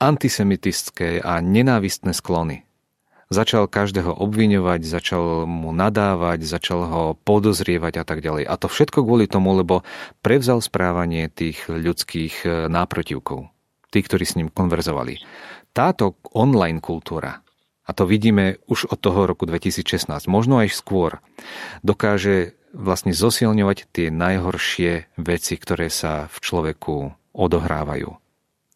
antisemitické 0.02 1.22
a 1.22 1.38
nenávistné 1.38 2.10
sklony. 2.10 2.66
Začal 3.30 3.70
každého 3.70 4.10
obviňovať, 4.10 4.82
začal 4.82 5.46
mu 5.46 5.70
nadávať, 5.70 6.42
začal 6.42 6.80
ho 6.82 7.02
podozrievať 7.14 8.02
a 8.02 8.04
tak 8.04 8.26
ďalej. 8.26 8.42
A 8.42 8.58
to 8.58 8.66
všetko 8.66 9.06
kvôli 9.06 9.30
tomu, 9.30 9.54
lebo 9.54 9.86
prevzal 10.18 10.58
správanie 10.58 11.30
tých 11.30 11.70
ľudských 11.70 12.42
e, 12.42 12.66
náprotivkov. 12.66 13.46
Tí, 13.94 13.98
ktorí 14.02 14.24
s 14.26 14.34
ním 14.34 14.50
konverzovali. 14.50 15.22
Táto 15.70 16.18
online 16.34 16.82
kultúra, 16.82 17.38
a 17.90 17.96
to 17.96 18.06
vidíme 18.06 18.62
už 18.70 18.86
od 18.86 19.02
toho 19.02 19.26
roku 19.26 19.50
2016, 19.50 20.06
možno 20.30 20.62
aj 20.62 20.70
skôr, 20.70 21.18
dokáže 21.82 22.54
vlastne 22.70 23.10
zosilňovať 23.10 23.90
tie 23.90 24.14
najhoršie 24.14 25.10
veci, 25.18 25.54
ktoré 25.58 25.90
sa 25.90 26.30
v 26.30 26.36
človeku 26.38 26.94
odohrávajú 27.34 28.14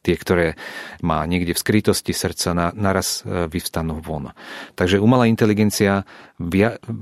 tie, 0.04 0.20
ktoré 0.20 0.60
má 1.00 1.24
niekde 1.24 1.56
v 1.56 1.62
skrytosti 1.64 2.12
srdca, 2.12 2.52
na, 2.52 2.66
naraz 2.76 3.24
e, 3.24 3.48
vyvstanú 3.48 4.04
von. 4.04 4.36
Takže 4.76 5.00
umelá 5.00 5.24
inteligencia 5.24 6.04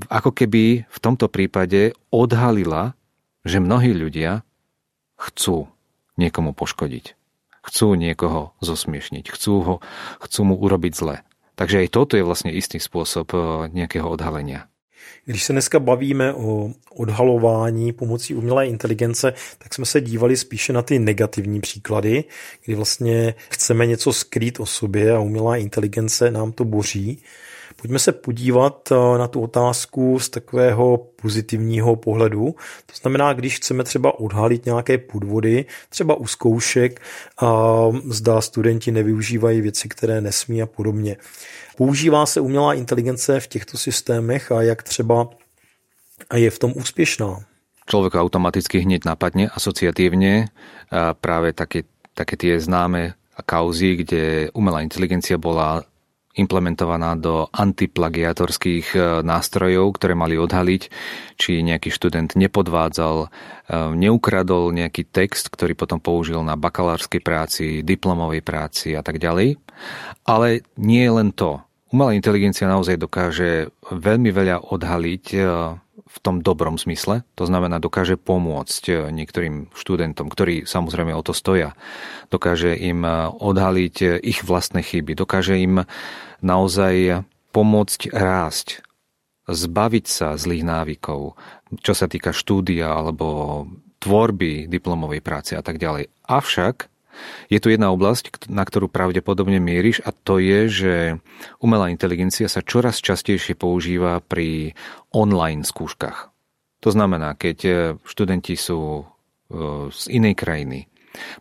ako 0.06 0.30
keby 0.30 0.86
v 0.86 0.98
tomto 1.02 1.26
prípade 1.26 1.98
odhalila, 2.14 2.94
že 3.42 3.58
mnohí 3.58 3.90
ľudia 3.90 4.46
chcú 5.18 5.66
niekomu 6.14 6.54
poškodiť. 6.54 7.18
Chcú 7.62 7.98
niekoho 7.98 8.54
zosmiešniť. 8.62 9.34
Chcú, 9.34 9.52
ho, 9.66 9.74
chcú 10.22 10.40
mu 10.46 10.54
urobiť 10.54 10.92
zle. 10.94 11.16
Takže 11.62 11.78
aj 11.78 11.94
toto 11.94 12.18
je 12.18 12.26
vlastne 12.26 12.50
istý 12.50 12.82
spôsob 12.82 13.38
e, 13.38 13.38
nejakého 13.70 14.02
odhalenia. 14.10 14.66
Když 15.24 15.42
se 15.42 15.52
dneska 15.52 15.78
bavíme 15.78 16.34
o 16.34 16.70
odhalování 16.90 17.92
pomocí 17.92 18.34
umělé 18.34 18.66
inteligence, 18.66 19.32
tak 19.58 19.74
jsme 19.74 19.86
se 19.86 20.00
dívali 20.00 20.36
spíše 20.36 20.72
na 20.72 20.82
ty 20.82 20.98
negativní 20.98 21.60
příklady, 21.60 22.24
kdy 22.64 22.74
vlastně 22.74 23.34
chceme 23.48 23.86
něco 23.86 24.12
skrýt 24.12 24.60
o 24.60 24.66
sobě 24.66 25.12
a 25.12 25.20
umělá 25.20 25.56
inteligence 25.56 26.30
nám 26.30 26.52
to 26.52 26.64
boří. 26.64 27.22
Pojďme 27.82 27.98
se 27.98 28.12
podívat 28.12 28.92
eh, 28.92 29.18
na 29.18 29.28
tu 29.28 29.42
otázku 29.42 30.18
z 30.18 30.28
takového 30.28 31.06
pozitivního 31.22 31.96
pohledu. 31.96 32.54
To 32.86 32.94
znamená, 33.02 33.32
když 33.32 33.56
chceme 33.56 33.84
třeba 33.84 34.20
odhalit 34.20 34.66
nějaké 34.66 34.98
podvody, 34.98 35.64
třeba 35.88 36.14
u 36.14 36.26
zkoušek, 36.26 37.00
a 37.42 37.82
zda 38.06 38.40
studenti 38.40 38.92
nevyužívají 38.92 39.60
věci, 39.60 39.88
které 39.88 40.20
nesmí 40.20 40.62
a 40.62 40.66
podobně. 40.66 41.16
Používá 41.76 42.26
se 42.26 42.40
umělá 42.40 42.74
inteligence 42.74 43.40
v 43.40 43.46
těchto 43.46 43.78
systémech 43.78 44.52
a 44.52 44.62
jak 44.62 44.82
třeba 44.82 45.28
je 46.34 46.50
v 46.50 46.58
tom 46.58 46.72
úspěšná? 46.76 47.36
Človek 47.90 48.14
automaticky 48.14 48.78
hneď 48.78 49.04
napadne 49.04 49.50
asociatívne 49.50 50.54
práve 51.18 51.50
také, 51.50 51.82
také 52.14 52.38
tie 52.38 52.54
známe 52.62 53.18
kauzy, 53.42 54.06
kde 54.06 54.54
umelá 54.54 54.86
inteligencia 54.86 55.34
bola 55.34 55.82
implementovaná 56.32 57.12
do 57.20 57.44
antiplagiatorských 57.52 58.86
e, 58.96 58.98
nástrojov, 59.20 60.00
ktoré 60.00 60.16
mali 60.16 60.40
odhaliť, 60.40 60.82
či 61.36 61.60
nejaký 61.60 61.92
študent 61.92 62.32
nepodvádzal, 62.32 63.16
e, 63.24 63.28
neukradol 63.92 64.72
nejaký 64.72 65.12
text, 65.12 65.52
ktorý 65.52 65.76
potom 65.76 66.00
použil 66.00 66.40
na 66.40 66.56
bakalárskej 66.56 67.20
práci, 67.20 67.64
diplomovej 67.84 68.40
práci 68.40 68.96
a 68.96 69.04
tak 69.04 69.20
ďalej. 69.20 69.60
Ale 70.24 70.64
nie 70.80 71.04
len 71.12 71.36
to. 71.36 71.60
Umelá 71.92 72.16
inteligencia 72.16 72.64
naozaj 72.64 72.96
dokáže 72.96 73.68
veľmi 73.92 74.32
veľa 74.32 74.72
odhaliť 74.72 75.24
e, 75.36 75.40
v 76.12 76.18
tom 76.20 76.44
dobrom 76.44 76.76
smysle. 76.76 77.24
To 77.40 77.48
znamená, 77.48 77.80
dokáže 77.80 78.20
pomôcť 78.20 78.84
eh, 78.92 78.96
niektorým 79.08 79.72
študentom, 79.72 80.28
ktorí 80.28 80.68
samozrejme 80.68 81.16
o 81.16 81.24
to 81.24 81.32
stoja. 81.32 81.72
Dokáže 82.28 82.76
im 82.76 83.00
eh, 83.08 83.32
odhaliť 83.32 83.96
eh, 84.04 84.10
ich 84.20 84.44
vlastné 84.44 84.84
chyby. 84.84 85.16
Dokáže 85.16 85.56
im 85.56 85.88
naozaj 86.44 87.24
pomôcť 87.56 88.12
rásť, 88.12 88.84
zbaviť 89.48 90.04
sa 90.08 90.36
zlých 90.36 90.64
návykov, 90.64 91.36
čo 91.80 91.92
sa 91.96 92.06
týka 92.08 92.36
štúdia 92.36 92.92
alebo 92.92 93.64
tvorby 94.02 94.66
diplomovej 94.68 95.20
práce 95.22 95.52
a 95.56 95.62
tak 95.62 95.78
ďalej. 95.78 96.10
Avšak 96.26 96.91
je 97.48 97.58
tu 97.60 97.68
jedna 97.70 97.92
oblasť, 97.92 98.48
na 98.48 98.64
ktorú 98.64 98.88
pravdepodobne 98.88 99.60
mieríš 99.60 100.00
a 100.02 100.10
to 100.12 100.38
je, 100.40 100.60
že 100.68 100.94
umelá 101.62 101.88
inteligencia 101.92 102.48
sa 102.48 102.64
čoraz 102.64 103.00
častejšie 103.00 103.56
používa 103.56 104.20
pri 104.20 104.76
online 105.12 105.64
skúškach. 105.64 106.32
To 106.82 106.90
znamená, 106.90 107.38
keď 107.38 107.58
e, 107.62 107.72
študenti 108.02 108.58
sú 108.58 108.80
e, 108.82 109.04
z 109.94 110.02
inej 110.10 110.34
krajiny, 110.34 110.90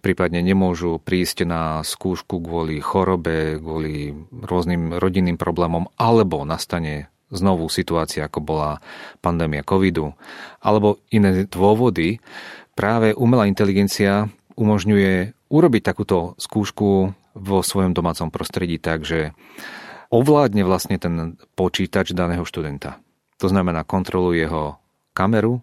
prípadne 0.03 0.43
nemôžu 0.43 1.01
prísť 1.01 1.47
na 1.49 1.81
skúšku 1.81 2.43
kvôli 2.43 2.77
chorobe, 2.77 3.57
kvôli 3.57 4.13
rôznym 4.29 5.01
rodinným 5.01 5.41
problémom, 5.41 5.89
alebo 5.97 6.45
nastane 6.45 7.09
znovu 7.31 7.71
situácia, 7.71 8.27
ako 8.27 8.39
bola 8.43 8.83
pandémia 9.23 9.63
covidu, 9.63 10.13
alebo 10.59 10.99
iné 11.09 11.47
dôvody, 11.47 12.19
práve 12.75 13.15
umelá 13.15 13.47
inteligencia 13.47 14.27
umožňuje 14.59 15.31
urobiť 15.51 15.83
takúto 15.83 16.39
skúšku 16.39 17.11
vo 17.35 17.59
svojom 17.59 17.91
domácom 17.91 18.31
prostredí 18.31 18.79
tak, 18.79 19.03
že 19.03 19.35
ovládne 20.07 20.63
vlastne 20.63 20.95
ten 20.95 21.35
počítač 21.59 22.15
daného 22.15 22.47
študenta. 22.47 23.03
To 23.43 23.51
znamená, 23.51 23.83
kontroluje 23.83 24.47
jeho 24.47 24.79
kameru, 25.11 25.59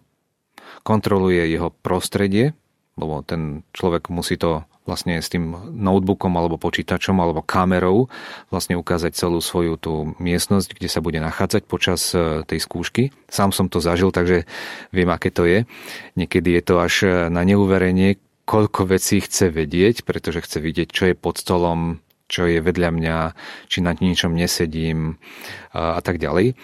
kontroluje 0.85 1.49
jeho 1.49 1.73
prostredie, 1.81 2.53
lebo 2.99 3.23
ten 3.23 3.63
človek 3.73 4.11
musí 4.11 4.35
to 4.35 4.67
vlastne 4.83 5.21
s 5.21 5.29
tým 5.29 5.53
notebookom 5.77 6.33
alebo 6.33 6.57
počítačom 6.57 7.13
alebo 7.21 7.45
kamerou 7.45 8.09
vlastne 8.49 8.73
ukázať 8.73 9.13
celú 9.13 9.37
svoju 9.37 9.77
tú 9.77 9.93
miestnosť, 10.17 10.73
kde 10.73 10.89
sa 10.89 10.99
bude 10.99 11.21
nachádzať 11.21 11.69
počas 11.69 12.09
e, 12.17 12.41
tej 12.41 12.57
skúšky. 12.57 13.13
Sám 13.29 13.53
som 13.53 13.69
to 13.69 13.77
zažil, 13.77 14.09
takže 14.09 14.49
viem, 14.89 15.09
aké 15.13 15.29
to 15.29 15.45
je. 15.45 15.69
Niekedy 16.17 16.57
je 16.57 16.63
to 16.65 16.75
až 16.81 16.95
na 17.29 17.45
neuverenie, 17.45 18.17
koľko 18.49 18.89
vecí 18.89 19.21
chce 19.21 19.53
vedieť, 19.53 20.01
pretože 20.09 20.41
chce 20.41 20.57
vidieť, 20.57 20.89
čo 20.89 21.03
je 21.05 21.13
pod 21.13 21.37
stolom, 21.37 22.01
čo 22.25 22.49
je 22.49 22.57
vedľa 22.57 22.89
mňa, 22.89 23.17
či 23.69 23.85
na 23.85 23.93
ničom 23.93 24.33
nesedím 24.33 25.21
a 25.69 26.01
tak 26.01 26.17
ďalej. 26.17 26.57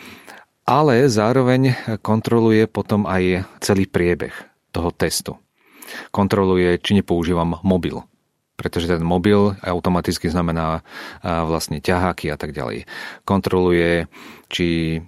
Ale 0.66 1.06
zároveň 1.06 1.78
kontroluje 2.02 2.66
potom 2.66 3.06
aj 3.06 3.46
celý 3.62 3.86
priebeh 3.86 4.34
toho 4.74 4.90
testu. 4.90 5.38
Kontroluje, 6.10 6.82
či 6.82 6.98
nepoužívam 6.98 7.62
mobil, 7.62 8.02
pretože 8.58 8.90
ten 8.90 9.06
mobil 9.06 9.54
automaticky 9.62 10.26
znamená 10.26 10.82
vlastne 11.22 11.78
ťaháky 11.78 12.34
a 12.34 12.38
tak 12.42 12.58
ďalej. 12.58 12.90
Kontroluje, 13.30 14.10
či 14.50 15.00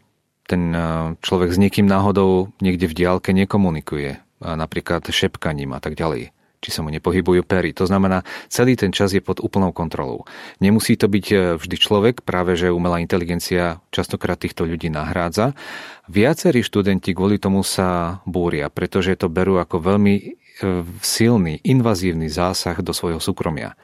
ten 0.46 0.78
človek 1.26 1.50
s 1.50 1.58
niekým 1.58 1.90
náhodou 1.90 2.54
niekde 2.62 2.86
v 2.86 2.98
diálke 3.02 3.34
nekomunikuje, 3.34 4.22
napríklad 4.46 5.10
šepkaním 5.10 5.74
a 5.74 5.82
tak 5.82 5.98
ďalej 5.98 6.37
či 6.58 6.70
sa 6.74 6.82
mu 6.82 6.90
nepohybujú 6.90 7.46
pery. 7.46 7.72
To 7.78 7.86
znamená, 7.86 8.26
celý 8.50 8.74
ten 8.74 8.90
čas 8.90 9.14
je 9.14 9.22
pod 9.22 9.38
úplnou 9.40 9.70
kontrolou. 9.72 10.26
Nemusí 10.58 10.98
to 10.98 11.06
byť 11.06 11.26
e, 11.30 11.36
vždy 11.62 11.76
človek, 11.78 12.16
práve 12.26 12.58
že 12.58 12.74
umelá 12.74 12.98
inteligencia 12.98 13.80
častokrát 13.94 14.42
týchto 14.42 14.66
ľudí 14.66 14.90
nahrádza. 14.90 15.54
Viacerí 16.10 16.66
študenti 16.66 17.14
kvôli 17.14 17.38
tomu 17.38 17.62
sa 17.62 18.20
búria, 18.26 18.68
pretože 18.74 19.14
to 19.20 19.30
berú 19.30 19.62
ako 19.62 19.78
veľmi 19.80 20.14
e, 20.18 20.24
silný, 21.06 21.62
invazívny 21.62 22.28
zásah 22.32 22.82
do 22.82 22.92
svojho 22.92 23.22
súkromia 23.22 23.78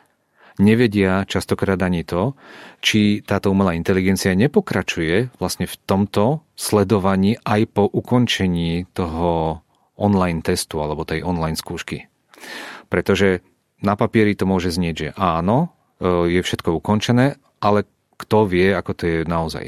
nevedia 0.61 1.25
častokrát 1.25 1.81
ani 1.81 2.05
to, 2.05 2.37
či 2.83 3.25
táto 3.25 3.49
umelá 3.49 3.73
inteligencia 3.73 4.37
nepokračuje 4.37 5.33
vlastne 5.41 5.65
v 5.65 5.75
tomto 5.89 6.45
sledovaní 6.53 7.39
aj 7.41 7.61
po 7.73 7.89
ukončení 7.89 8.85
toho 8.93 9.63
online 9.97 10.45
testu 10.45 10.81
alebo 10.81 11.07
tej 11.07 11.25
online 11.25 11.57
skúšky. 11.57 12.12
Pretože 12.87 13.43
na 13.83 13.99
papieri 13.99 14.37
to 14.37 14.47
môže 14.47 14.71
znieť, 14.73 14.95
že 14.95 15.09
áno, 15.15 15.73
e, 15.99 16.39
je 16.39 16.41
všetko 16.43 16.79
ukončené, 16.79 17.37
ale 17.59 17.87
kto 18.19 18.47
vie, 18.47 18.71
ako 18.71 18.91
to 18.93 19.03
je 19.03 19.17
naozaj. 19.25 19.65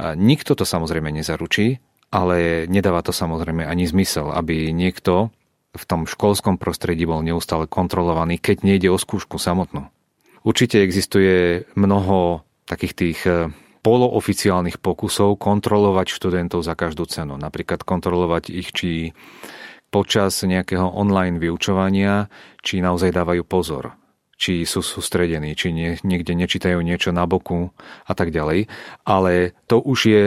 Nikto 0.00 0.56
to 0.56 0.64
samozrejme 0.64 1.12
nezaručí, 1.12 1.82
ale 2.14 2.64
nedáva 2.70 3.04
to 3.04 3.12
samozrejme 3.12 3.66
ani 3.66 3.84
zmysel, 3.84 4.32
aby 4.32 4.72
niekto 4.72 5.34
v 5.72 5.84
tom 5.88 6.04
školskom 6.04 6.60
prostredí 6.60 7.08
bol 7.08 7.24
neustále 7.24 7.64
kontrolovaný, 7.64 8.36
keď 8.36 8.64
nejde 8.64 8.88
o 8.92 9.00
skúšku 9.00 9.40
samotnú. 9.40 9.88
Určite 10.44 10.84
existuje 10.84 11.64
mnoho 11.72 12.44
takých 12.68 12.94
tých 12.94 13.18
e, 13.24 13.48
polooficiálnych 13.80 14.78
pokusov 14.78 15.40
kontrolovať 15.40 16.12
študentov 16.12 16.60
za 16.60 16.76
každú 16.76 17.08
cenu. 17.08 17.40
Napríklad 17.40 17.82
kontrolovať 17.82 18.52
ich, 18.52 18.68
či 18.70 19.16
počas 19.92 20.40
nejakého 20.40 20.88
online 20.88 21.36
vyučovania, 21.36 22.32
či 22.64 22.80
naozaj 22.80 23.12
dávajú 23.12 23.44
pozor, 23.44 23.92
či 24.40 24.64
sú 24.64 24.80
sústredení, 24.80 25.52
či 25.52 25.76
nie, 25.76 26.00
niekde 26.00 26.32
nečítajú 26.32 26.80
niečo 26.80 27.12
na 27.12 27.28
boku 27.28 27.76
a 28.08 28.12
tak 28.16 28.32
ďalej. 28.32 28.72
Ale 29.04 29.52
to 29.68 29.84
už 29.84 29.98
je 30.08 30.22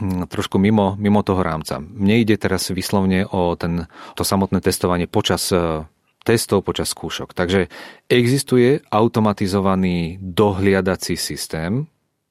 hm, 0.00 0.32
trošku 0.32 0.56
mimo, 0.56 0.96
mimo 0.96 1.20
toho 1.20 1.44
rámca. 1.44 1.76
Mne 1.76 2.24
ide 2.24 2.40
teraz 2.40 2.72
vyslovne 2.72 3.28
o 3.28 3.52
ten, 3.60 3.84
to 4.16 4.24
samotné 4.24 4.64
testovanie 4.64 5.04
počas 5.04 5.52
e, 5.52 5.84
testov 6.24 6.64
počas 6.64 6.90
skúšok. 6.90 7.36
Takže 7.36 7.68
existuje 8.08 8.80
automatizovaný 8.88 10.16
dohliadací 10.18 11.20
systém, 11.20 11.84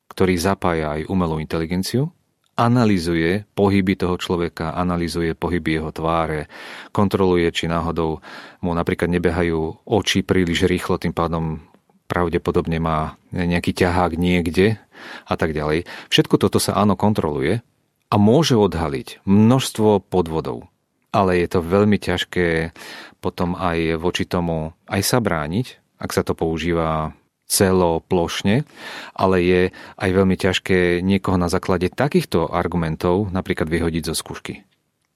ktorý 0.09 0.35
zapája 0.35 0.99
aj 0.99 1.11
umelú 1.11 1.39
inteligenciu, 1.43 2.14
analizuje 2.55 3.43
pohyby 3.51 3.99
toho 3.99 4.15
človeka, 4.15 4.71
analizuje 4.71 5.35
pohyby 5.35 5.79
jeho 5.79 5.91
tváre, 5.91 6.47
kontroluje, 6.95 7.51
či 7.51 7.67
náhodou 7.67 8.23
mu 8.63 8.71
napríklad 8.71 9.11
nebehajú 9.11 9.83
oči 9.83 10.23
príliš 10.23 10.63
rýchlo, 10.67 10.95
tým 10.95 11.11
pádom 11.11 11.59
pravdepodobne 12.07 12.79
má 12.79 13.19
nejaký 13.35 13.75
ťahák 13.75 14.15
niekde 14.15 14.79
a 15.27 15.33
tak 15.35 15.51
ďalej. 15.51 15.83
Všetko 16.07 16.35
toto 16.39 16.57
sa 16.63 16.79
áno 16.79 16.95
kontroluje 16.95 17.59
a 18.07 18.15
môže 18.15 18.55
odhaliť 18.55 19.25
množstvo 19.27 20.07
podvodov. 20.07 20.71
Ale 21.15 21.39
je 21.39 21.47
to 21.47 21.63
veľmi 21.63 21.95
ťažké 21.95 22.75
potom 23.23 23.55
aj 23.55 23.99
voči 23.99 24.27
tomu 24.27 24.75
aj 24.87 25.01
sa 25.01 25.17
brániť, 25.23 25.99
ak 25.99 26.11
sa 26.11 26.21
to 26.27 26.35
používa 26.35 27.15
celo 27.45 28.01
plošne, 28.01 28.65
ale 29.13 29.35
je 29.41 29.61
aj 30.01 30.09
veľmi 30.09 30.35
ťažké 30.35 30.99
niekoho 31.05 31.37
na 31.37 31.47
základe 31.47 31.93
takýchto 31.93 32.49
argumentov 32.49 33.29
napríklad 33.29 33.69
vyhodiť 33.69 34.03
zo 34.11 34.15
skúšky. 34.17 34.65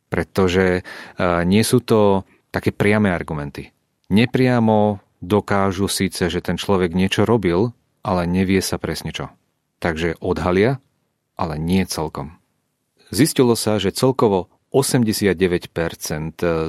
Pretože 0.09 0.65
e, 0.79 0.81
nie 1.45 1.61
sú 1.65 1.81
to 1.81 2.25
také 2.49 2.73
priame 2.73 3.09
argumenty. 3.13 3.73
Nepriamo 4.09 5.01
dokážu 5.21 5.85
síce, 5.89 6.29
že 6.29 6.41
ten 6.41 6.57
človek 6.57 6.93
niečo 6.97 7.25
robil, 7.25 7.73
ale 8.01 8.25
nevie 8.25 8.61
sa 8.61 8.81
presne 8.81 9.13
čo. 9.13 9.29
Takže 9.77 10.17
odhalia, 10.21 10.81
ale 11.37 11.55
nie 11.61 11.85
celkom. 11.85 12.39
Zistilo 13.09 13.57
sa, 13.57 13.81
že 13.81 13.93
celkovo 13.93 14.49
89% 14.69 15.33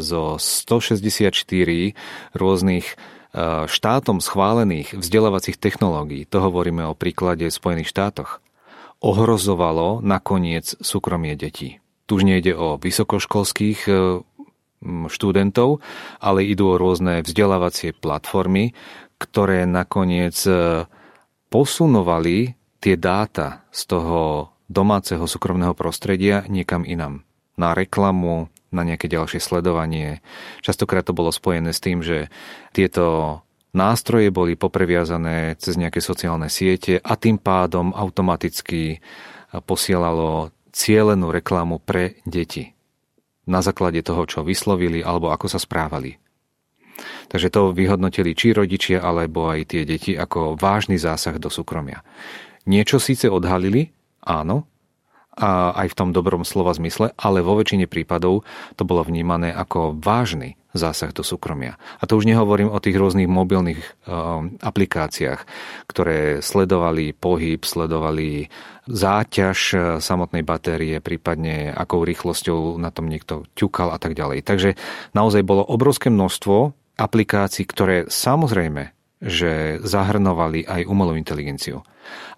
zo 0.01 0.23
164 0.41 1.93
rôznych 2.33 2.87
štátom 3.71 4.19
schválených 4.19 4.99
vzdelávacích 4.99 5.55
technológií, 5.55 6.27
to 6.27 6.43
hovoríme 6.43 6.83
o 6.87 6.99
príklade 6.99 7.47
v 7.47 7.55
Spojených 7.55 7.91
štátoch, 7.91 8.43
ohrozovalo 9.01 10.03
nakoniec 10.03 10.77
súkromie 10.83 11.39
detí. 11.39 11.79
Tu 12.05 12.19
už 12.19 12.27
nejde 12.27 12.59
o 12.59 12.77
vysokoškolských 12.77 13.81
e, 13.87 13.93
študentov, 15.07 15.79
ale 16.19 16.43
idú 16.43 16.75
o 16.75 16.81
rôzne 16.81 17.23
vzdelávacie 17.23 17.95
platformy, 17.95 18.75
ktoré 19.23 19.65
nakoniec 19.65 20.37
e, 20.45 20.85
posunovali 21.49 22.59
tie 22.83 22.95
dáta 22.99 23.63
z 23.71 23.95
toho 23.95 24.51
domáceho 24.67 25.23
súkromného 25.25 25.73
prostredia 25.79 26.43
niekam 26.51 26.83
inam. 26.83 27.23
Na 27.55 27.79
reklamu, 27.79 28.51
na 28.71 28.87
nejaké 28.87 29.11
ďalšie 29.11 29.43
sledovanie. 29.43 30.23
Častokrát 30.63 31.03
to 31.07 31.15
bolo 31.15 31.35
spojené 31.35 31.75
s 31.75 31.83
tým, 31.83 32.03
že 32.07 32.31
tieto 32.71 33.39
nástroje 33.75 34.31
boli 34.31 34.55
popreviazané 34.55 35.59
cez 35.59 35.79
nejaké 35.79 35.99
sociálne 36.03 36.47
siete 36.51 36.99
a 37.03 37.15
tým 37.19 37.39
pádom 37.39 37.95
automaticky 37.95 39.03
posielalo 39.67 40.55
cielenú 40.71 41.35
reklamu 41.35 41.83
pre 41.83 42.23
deti. 42.23 42.71
Na 43.51 43.59
základe 43.59 44.07
toho, 44.07 44.23
čo 44.31 44.47
vyslovili 44.47 45.03
alebo 45.03 45.35
ako 45.35 45.51
sa 45.51 45.59
správali. 45.59 46.15
Takže 47.27 47.51
to 47.51 47.75
vyhodnotili 47.75 48.37
či 48.39 48.55
rodičia, 48.55 49.03
alebo 49.03 49.51
aj 49.51 49.75
tie 49.75 49.83
deti 49.89 50.15
ako 50.15 50.55
vážny 50.55 51.01
zásah 51.01 51.41
do 51.41 51.51
súkromia. 51.51 52.05
Niečo 52.69 53.01
síce 53.01 53.27
odhalili, 53.27 53.91
áno, 54.23 54.70
a 55.37 55.73
aj 55.87 55.95
v 55.95 55.99
tom 55.99 56.11
dobrom 56.11 56.43
slova 56.43 56.75
zmysle, 56.75 57.15
ale 57.15 57.41
vo 57.41 57.55
väčšine 57.55 57.87
prípadov 57.87 58.43
to 58.75 58.83
bolo 58.83 59.07
vnímané 59.07 59.55
ako 59.55 59.95
vážny 59.97 60.59
zásah 60.71 61.11
do 61.11 61.27
súkromia. 61.27 61.79
A 61.99 62.07
to 62.07 62.15
už 62.15 62.27
nehovorím 62.31 62.71
o 62.71 62.79
tých 62.79 62.95
rôznych 62.95 63.27
mobilných 63.27 63.81
uh, 63.83 64.47
aplikáciách, 64.63 65.43
ktoré 65.91 66.39
sledovali 66.43 67.11
pohyb, 67.15 67.59
sledovali 67.63 68.51
záťaž 68.91 69.59
e, 69.71 69.79
samotnej 70.03 70.43
batérie, 70.43 70.99
prípadne 70.99 71.71
akou 71.71 72.03
rýchlosťou 72.03 72.75
na 72.75 72.91
tom 72.91 73.07
niekto 73.07 73.47
ťukal 73.55 73.95
a 73.95 73.99
tak 74.03 74.19
ďalej. 74.19 74.43
Takže 74.43 74.75
naozaj 75.15 75.47
bolo 75.47 75.63
obrovské 75.63 76.11
množstvo 76.11 76.75
aplikácií, 76.99 77.65
ktoré 77.71 78.11
samozrejme 78.11 78.91
že 79.21 79.77
zahrnovali 79.85 80.65
aj 80.65 80.89
umelú 80.89 81.13
inteligenciu. 81.13 81.85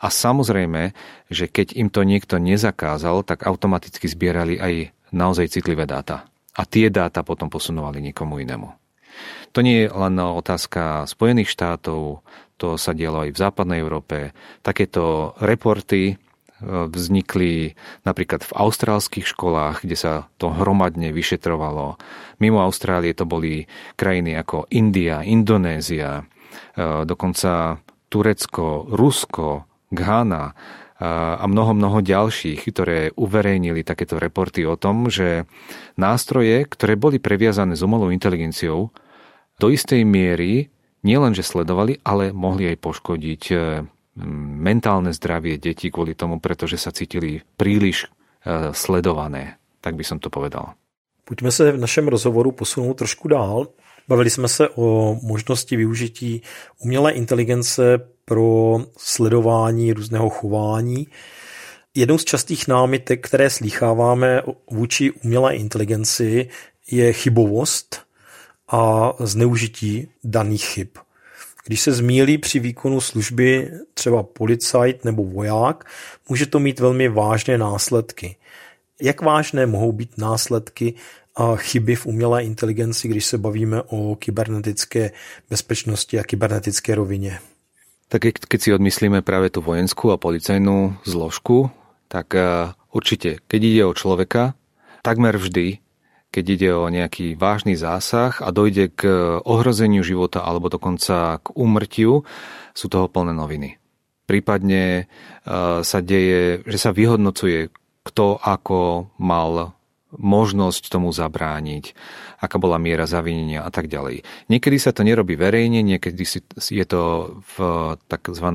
A 0.03 0.11
samozrejme, 0.11 0.92
že 1.31 1.47
keď 1.47 1.79
im 1.79 1.88
to 1.88 2.03
niekto 2.03 2.42
nezakázal, 2.42 3.23
tak 3.23 3.47
automaticky 3.47 4.11
zbierali 4.11 4.59
aj 4.59 4.90
naozaj 5.14 5.55
citlivé 5.55 5.87
dáta. 5.87 6.27
A 6.59 6.66
tie 6.66 6.90
dáta 6.90 7.23
potom 7.23 7.49
posunovali 7.49 8.03
niekomu 8.03 8.42
inému. 8.42 8.68
To 9.53 9.61
nie 9.62 9.85
je 9.85 9.88
len 9.88 10.16
otázka 10.18 11.07
Spojených 11.07 11.53
štátov, 11.53 12.25
to 12.57 12.68
sa 12.81 12.92
dialo 12.97 13.29
aj 13.29 13.31
v 13.37 13.40
západnej 13.40 13.79
Európe. 13.81 14.33
Takéto 14.64 15.37
reporty 15.38 16.12
e, 16.12 16.14
vznikli 16.88 17.77
napríklad 18.07 18.47
v 18.49 18.53
austrálskych 18.57 19.29
školách, 19.29 19.85
kde 19.85 19.97
sa 19.99 20.12
to 20.40 20.55
hromadne 20.55 21.12
vyšetrovalo. 21.12 22.01
Mimo 22.40 22.64
Austrálie 22.64 23.12
to 23.12 23.29
boli 23.29 23.68
krajiny 23.99 24.38
ako 24.38 24.71
India, 24.73 25.21
Indonézia, 25.21 26.25
dokonca 27.04 27.78
Turecko, 28.12 28.84
Rusko, 28.92 29.64
Ghana 29.92 30.44
e, 30.48 30.52
a 31.40 31.44
mnoho, 31.48 31.72
mnoho 31.72 32.04
ďalších, 32.04 32.60
ktoré 32.68 32.98
uverejnili 33.16 33.80
takéto 33.84 34.20
reporty 34.20 34.68
o 34.68 34.76
tom, 34.76 35.08
že 35.08 35.48
nástroje, 35.96 36.68
ktoré 36.68 37.00
boli 37.00 37.16
previazané 37.16 37.72
s 37.72 37.80
umelou 37.80 38.12
inteligenciou, 38.12 38.92
do 39.56 39.66
istej 39.68 40.04
miery 40.04 40.68
nielenže 41.04 41.44
sledovali, 41.44 42.00
ale 42.04 42.36
mohli 42.36 42.68
aj 42.68 42.76
poškodiť 42.80 43.42
e, 43.52 43.56
mentálne 44.60 45.16
zdravie 45.16 45.56
detí 45.56 45.88
kvôli 45.88 46.12
tomu, 46.12 46.36
pretože 46.36 46.76
sa 46.76 46.92
cítili 46.92 47.40
príliš 47.56 48.12
sledované. 48.74 49.62
Tak 49.78 49.94
by 49.94 50.02
som 50.02 50.18
to 50.18 50.26
povedal. 50.26 50.74
Pojďme 51.24 51.50
se 51.54 51.72
v 51.72 51.78
našem 51.78 52.10
rozhovoru 52.10 52.50
posunout 52.52 52.98
trošku 52.98 53.30
dál. 53.30 53.70
Bavili 54.08 54.30
jsme 54.30 54.48
se 54.48 54.68
o 54.68 55.18
možnosti 55.22 55.76
využití 55.76 56.42
umělé 56.78 57.12
inteligence 57.12 58.00
pro 58.24 58.78
sledování 58.98 59.92
různého 59.92 60.28
chování. 60.28 61.06
Jednou 61.94 62.18
z 62.18 62.24
častých 62.24 62.68
námitek, 62.68 63.26
které 63.26 63.50
slýcháváme 63.50 64.42
vůči 64.70 65.10
umělé 65.10 65.56
inteligenci, 65.56 66.48
je 66.90 67.12
chybovost 67.12 68.00
a 68.68 69.12
zneužití 69.20 70.08
daných 70.24 70.64
chyb. 70.64 70.88
Když 71.64 71.80
se 71.80 71.92
zmílí 71.92 72.38
při 72.38 72.58
výkonu 72.58 73.00
služby 73.00 73.70
třeba 73.94 74.22
policajt 74.22 75.04
nebo 75.04 75.24
voják, 75.24 75.84
může 76.28 76.46
to 76.46 76.58
mít 76.58 76.80
velmi 76.80 77.08
vážné 77.08 77.58
následky. 77.58 78.36
Jak 79.00 79.22
vážné 79.22 79.66
mohou 79.66 79.92
být 79.92 80.18
následky 80.18 80.94
a 81.37 81.57
chyby 81.57 81.97
v 81.97 82.07
umělé 82.07 82.45
inteligenci, 82.45 83.09
když 83.09 83.25
se 83.25 83.38
bavíme 83.38 83.83
o 83.83 84.16
kybernetické 84.16 85.11
bezpečnosti 85.51 86.18
a 86.18 86.25
kybernetické 86.25 86.95
rovině. 86.95 87.38
Tak 88.12 88.45
keď 88.45 88.61
si 88.61 88.75
odmyslíme 88.77 89.25
práve 89.25 89.49
tú 89.49 89.64
vojenskú 89.64 90.12
a 90.12 90.21
policajnú 90.21 91.01
zložku, 91.01 91.73
tak 92.12 92.37
e, 92.37 92.68
určite, 92.92 93.40
keď 93.49 93.61
ide 93.64 93.83
o 93.88 93.97
človeka, 93.97 94.53
takmer 95.01 95.40
vždy, 95.40 95.81
keď 96.29 96.45
ide 96.45 96.71
o 96.77 96.92
nejaký 96.92 97.40
vážny 97.40 97.73
zásah 97.73 98.37
a 98.45 98.53
dojde 98.53 98.92
k 98.92 99.09
ohrozeniu 99.49 100.05
života 100.05 100.45
alebo 100.45 100.68
dokonca 100.68 101.40
k 101.40 101.57
úmrtiu, 101.57 102.29
sú 102.77 102.92
toho 102.92 103.09
plné 103.09 103.33
noviny. 103.33 103.81
Prípadne 104.29 104.85
e, 104.85 105.05
sa 105.81 105.99
deje, 106.05 106.61
že 106.68 106.77
sa 106.77 106.92
vyhodnocuje, 106.92 107.73
kto 108.05 108.37
ako 108.45 109.09
mal 109.16 109.73
možnosť 110.16 110.92
tomu 110.92 111.11
zabrániť, 111.11 111.96
aká 112.40 112.61
bola 112.61 112.77
miera 112.77 113.09
zavinenia 113.09 113.64
a 113.64 113.70
tak 113.72 113.88
ďalej. 113.88 114.27
Niekedy 114.53 114.77
sa 114.77 114.92
to 114.92 115.07
nerobí 115.07 115.35
verejne, 115.38 115.81
niekedy 115.81 116.22
je 116.59 116.87
to 116.87 117.03
v 117.57 117.57
tzv. 118.09 118.48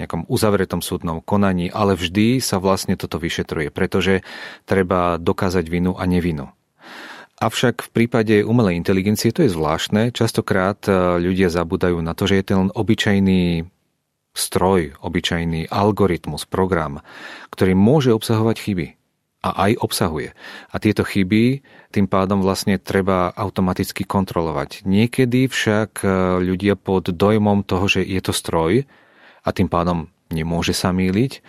nejakom 0.00 0.24
uzavretom 0.28 0.80
súdnom 0.80 1.20
konaní, 1.20 1.68
ale 1.68 1.98
vždy 1.98 2.40
sa 2.40 2.56
vlastne 2.56 2.96
toto 2.96 3.20
vyšetruje, 3.20 3.68
pretože 3.68 4.24
treba 4.64 5.20
dokázať 5.20 5.64
vinu 5.68 5.92
a 5.96 6.04
nevinu. 6.08 6.48
Avšak 7.34 7.90
v 7.90 7.90
prípade 7.90 8.34
umelej 8.46 8.78
inteligencie 8.78 9.34
to 9.34 9.42
je 9.42 9.50
zvláštne. 9.50 10.14
Častokrát 10.14 10.78
e, 10.86 11.18
ľudia 11.18 11.50
zabúdajú 11.50 11.98
na 11.98 12.14
to, 12.14 12.30
že 12.30 12.38
je 12.40 12.44
to 12.46 12.52
len 12.54 12.70
obyčajný 12.70 13.66
stroj, 14.38 14.94
obyčajný 15.02 15.66
algoritmus, 15.66 16.46
program, 16.46 17.02
ktorý 17.50 17.74
môže 17.74 18.14
obsahovať 18.14 18.56
chyby 18.62 18.86
a 19.44 19.68
aj 19.68 19.76
obsahuje. 19.84 20.32
A 20.72 20.76
tieto 20.80 21.04
chyby 21.04 21.60
tým 21.92 22.08
pádom 22.08 22.40
vlastne 22.40 22.80
treba 22.80 23.28
automaticky 23.36 24.08
kontrolovať. 24.08 24.88
Niekedy 24.88 25.52
však 25.52 26.00
e, 26.00 26.08
ľudia 26.40 26.80
pod 26.80 27.12
dojmom 27.12 27.60
toho, 27.68 27.84
že 27.84 28.00
je 28.00 28.24
to 28.24 28.32
stroj 28.32 28.88
a 29.44 29.48
tým 29.52 29.68
pádom 29.68 30.08
nemôže 30.32 30.72
sa 30.72 30.96
míliť, 30.96 31.44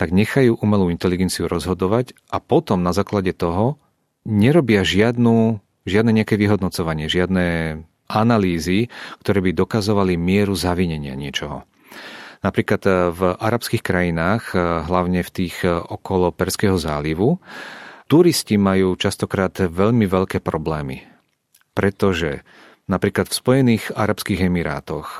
tak 0.00 0.10
nechajú 0.10 0.56
umelú 0.58 0.88
inteligenciu 0.88 1.46
rozhodovať 1.46 2.16
a 2.32 2.40
potom 2.40 2.80
na 2.80 2.96
základe 2.96 3.36
toho 3.36 3.76
nerobia 4.24 4.80
žiadnu, 4.80 5.60
žiadne 5.84 6.16
nejaké 6.16 6.40
vyhodnocovanie, 6.40 7.12
žiadne 7.12 7.78
analýzy, 8.08 8.88
ktoré 9.20 9.44
by 9.44 9.50
dokazovali 9.52 10.16
mieru 10.16 10.56
zavinenia 10.56 11.12
niečoho. 11.12 11.68
Napríklad 12.44 12.82
eh, 12.84 12.94
v 13.08 13.20
arabských 13.40 13.80
krajinách, 13.80 14.52
eh, 14.52 14.60
hlavne 14.84 15.24
v 15.24 15.30
tých 15.32 15.56
eh, 15.64 15.72
okolo 15.72 16.28
Perského 16.30 16.76
zálivu, 16.76 17.40
turisti 18.06 18.60
majú 18.60 19.00
častokrát 19.00 19.56
veľmi 19.56 20.04
veľké 20.04 20.44
problémy. 20.44 21.08
Pretože 21.72 22.44
napríklad 22.86 23.32
v 23.32 23.38
Spojených 23.40 23.84
Arabských 23.96 24.46
Emirátoch 24.46 25.18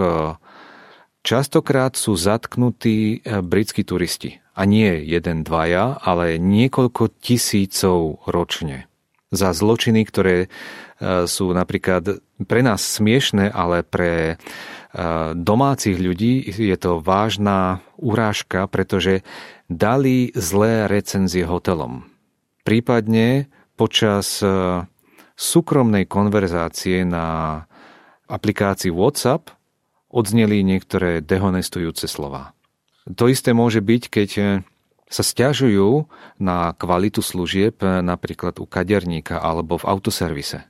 častokrát 1.27 1.99
sú 1.99 2.15
zatknutí 2.15 3.27
britskí 3.27 3.83
turisti. 3.83 4.39
A 4.55 4.63
nie 4.71 5.03
jeden, 5.03 5.43
dvaja, 5.43 5.99
ale 5.99 6.39
niekoľko 6.39 7.11
tisícov 7.19 8.23
ročne. 8.31 8.87
Za 9.35 9.51
zločiny, 9.51 10.07
ktoré 10.07 10.47
sú 11.27 11.51
napríklad 11.51 12.23
pre 12.47 12.63
nás 12.63 12.87
smiešne, 12.87 13.51
ale 13.51 13.83
pre 13.83 14.39
domácich 15.35 15.99
ľudí 15.99 16.47
je 16.47 16.77
to 16.79 17.03
vážna 17.03 17.83
urážka, 17.99 18.71
pretože 18.71 19.27
dali 19.67 20.31
zlé 20.39 20.87
recenzie 20.87 21.43
hotelom. 21.43 22.07
Prípadne 22.63 23.51
počas 23.77 24.41
e, 24.41 24.49
súkromnej 25.37 26.07
konverzácie 26.09 27.05
na 27.05 27.61
aplikácii 28.31 28.89
WhatsApp 28.95 29.53
odzneli 30.09 30.63
niektoré 30.63 31.21
dehonestujúce 31.21 32.07
slova. 32.07 32.55
To 33.05 33.29
isté 33.29 33.53
môže 33.53 33.85
byť, 33.85 34.03
keď 34.09 34.31
e, 34.39 34.43
sa 35.11 35.23
stiažujú 35.27 36.09
na 36.41 36.73
kvalitu 36.73 37.21
služieb 37.21 37.83
e, 37.85 38.01
napríklad 38.01 38.57
u 38.63 38.65
kaderníka 38.65 39.43
alebo 39.43 39.77
v 39.77 39.91
autoservise. 39.91 40.65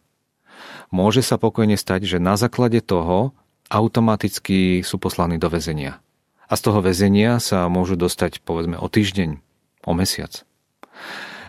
Môže 0.91 1.23
sa 1.23 1.39
pokojne 1.39 1.79
stať, 1.79 2.07
že 2.07 2.19
na 2.19 2.35
základe 2.35 2.83
toho 2.83 3.37
automaticky 3.69 4.85
sú 4.85 4.97
poslaní 5.01 5.41
do 5.41 5.49
väzenia. 5.49 6.01
A 6.45 6.55
z 6.55 6.61
toho 6.71 6.85
väzenia 6.85 7.41
sa 7.41 7.67
môžu 7.73 7.97
dostať 7.97 8.45
povedzme 8.45 8.77
o 8.77 8.87
týždeň, 8.87 9.41
o 9.89 9.93
mesiac. 9.97 10.45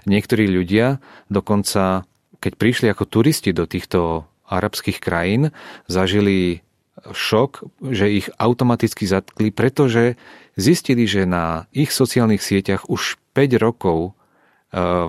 Niektorí 0.07 0.47
ľudia 0.47 1.03
dokonca, 1.27 2.07
keď 2.39 2.53
prišli 2.55 2.87
ako 2.93 3.03
turisti 3.09 3.51
do 3.51 3.65
týchto 3.67 4.29
arabských 4.45 5.01
krajín, 5.01 5.49
zažili 5.89 6.61
šok, 7.03 7.83
že 7.91 8.07
ich 8.07 8.31
automaticky 8.39 9.03
zatkli, 9.03 9.51
pretože 9.51 10.15
zistili, 10.55 11.03
že 11.05 11.27
na 11.27 11.67
ich 11.75 11.91
sociálnych 11.91 12.39
sieťach 12.39 12.87
už 12.87 13.19
5 13.35 13.59
rokov 13.59 14.15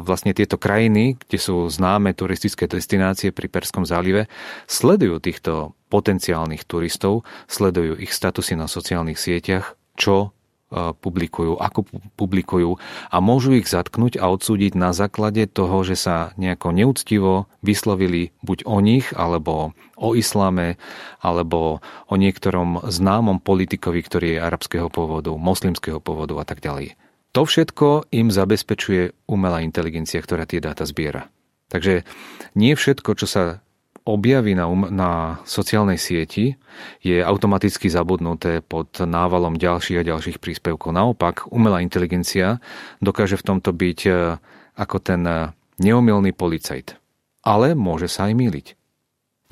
vlastne 0.06 0.30
tieto 0.30 0.54
krajiny, 0.60 1.18
kde 1.18 1.38
sú 1.42 1.66
známe 1.66 2.14
turistické 2.14 2.70
destinácie 2.70 3.34
pri 3.34 3.50
Perskom 3.50 3.82
zálive, 3.82 4.30
sledujú 4.70 5.18
týchto 5.18 5.74
potenciálnych 5.90 6.62
turistov, 6.66 7.26
sledujú 7.50 7.98
ich 7.98 8.14
statusy 8.14 8.54
na 8.54 8.70
sociálnych 8.70 9.18
sieťach, 9.18 9.74
čo 9.98 10.30
e, 10.70 10.94
publikujú, 10.94 11.58
ako 11.58 11.82
publikujú 12.14 12.78
a 13.10 13.16
môžu 13.18 13.58
ich 13.58 13.66
zatknúť 13.66 14.22
a 14.22 14.30
odsúdiť 14.30 14.78
na 14.78 14.94
základe 14.94 15.46
toho, 15.50 15.82
že 15.82 15.98
sa 15.98 16.30
nejako 16.38 16.70
neúctivo 16.70 17.50
vyslovili 17.62 18.34
buď 18.46 18.66
o 18.70 18.78
nich, 18.78 19.10
alebo 19.14 19.74
o 19.98 20.14
islame, 20.14 20.78
alebo 21.18 21.82
o 22.06 22.14
niektorom 22.14 22.86
známom 22.86 23.42
politikovi, 23.42 23.98
ktorý 24.02 24.26
je 24.36 24.42
arabského 24.42 24.86
pôvodu, 24.90 25.34
moslimského 25.34 25.98
pôvodu 25.98 26.38
a 26.38 26.46
tak 26.46 26.62
ďalej. 26.62 27.05
To 27.36 27.44
všetko 27.44 28.08
im 28.16 28.32
zabezpečuje 28.32 29.28
umelá 29.28 29.60
inteligencia, 29.60 30.24
ktorá 30.24 30.48
tie 30.48 30.56
dáta 30.56 30.88
zbiera. 30.88 31.28
Takže 31.68 32.08
nie 32.56 32.72
všetko, 32.72 33.12
čo 33.12 33.28
sa 33.28 33.60
objaví 34.08 34.56
na, 34.56 34.64
um, 34.64 34.88
na 34.88 35.44
sociálnej 35.44 36.00
sieti, 36.00 36.56
je 37.04 37.20
automaticky 37.20 37.92
zabudnuté 37.92 38.64
pod 38.64 38.88
návalom 39.04 39.60
ďalších 39.60 40.00
a 40.00 40.08
ďalších 40.08 40.40
príspevkov. 40.40 40.96
Naopak, 40.96 41.44
umelá 41.52 41.84
inteligencia 41.84 42.56
dokáže 43.04 43.36
v 43.36 43.44
tomto 43.52 43.68
byť 43.68 44.00
e, 44.08 44.40
ako 44.80 44.96
ten 45.04 45.20
e, 45.28 45.52
neomilný 45.76 46.32
policajt. 46.32 46.96
Ale 47.44 47.76
môže 47.76 48.08
sa 48.08 48.32
aj 48.32 48.32
míliť. 48.32 48.66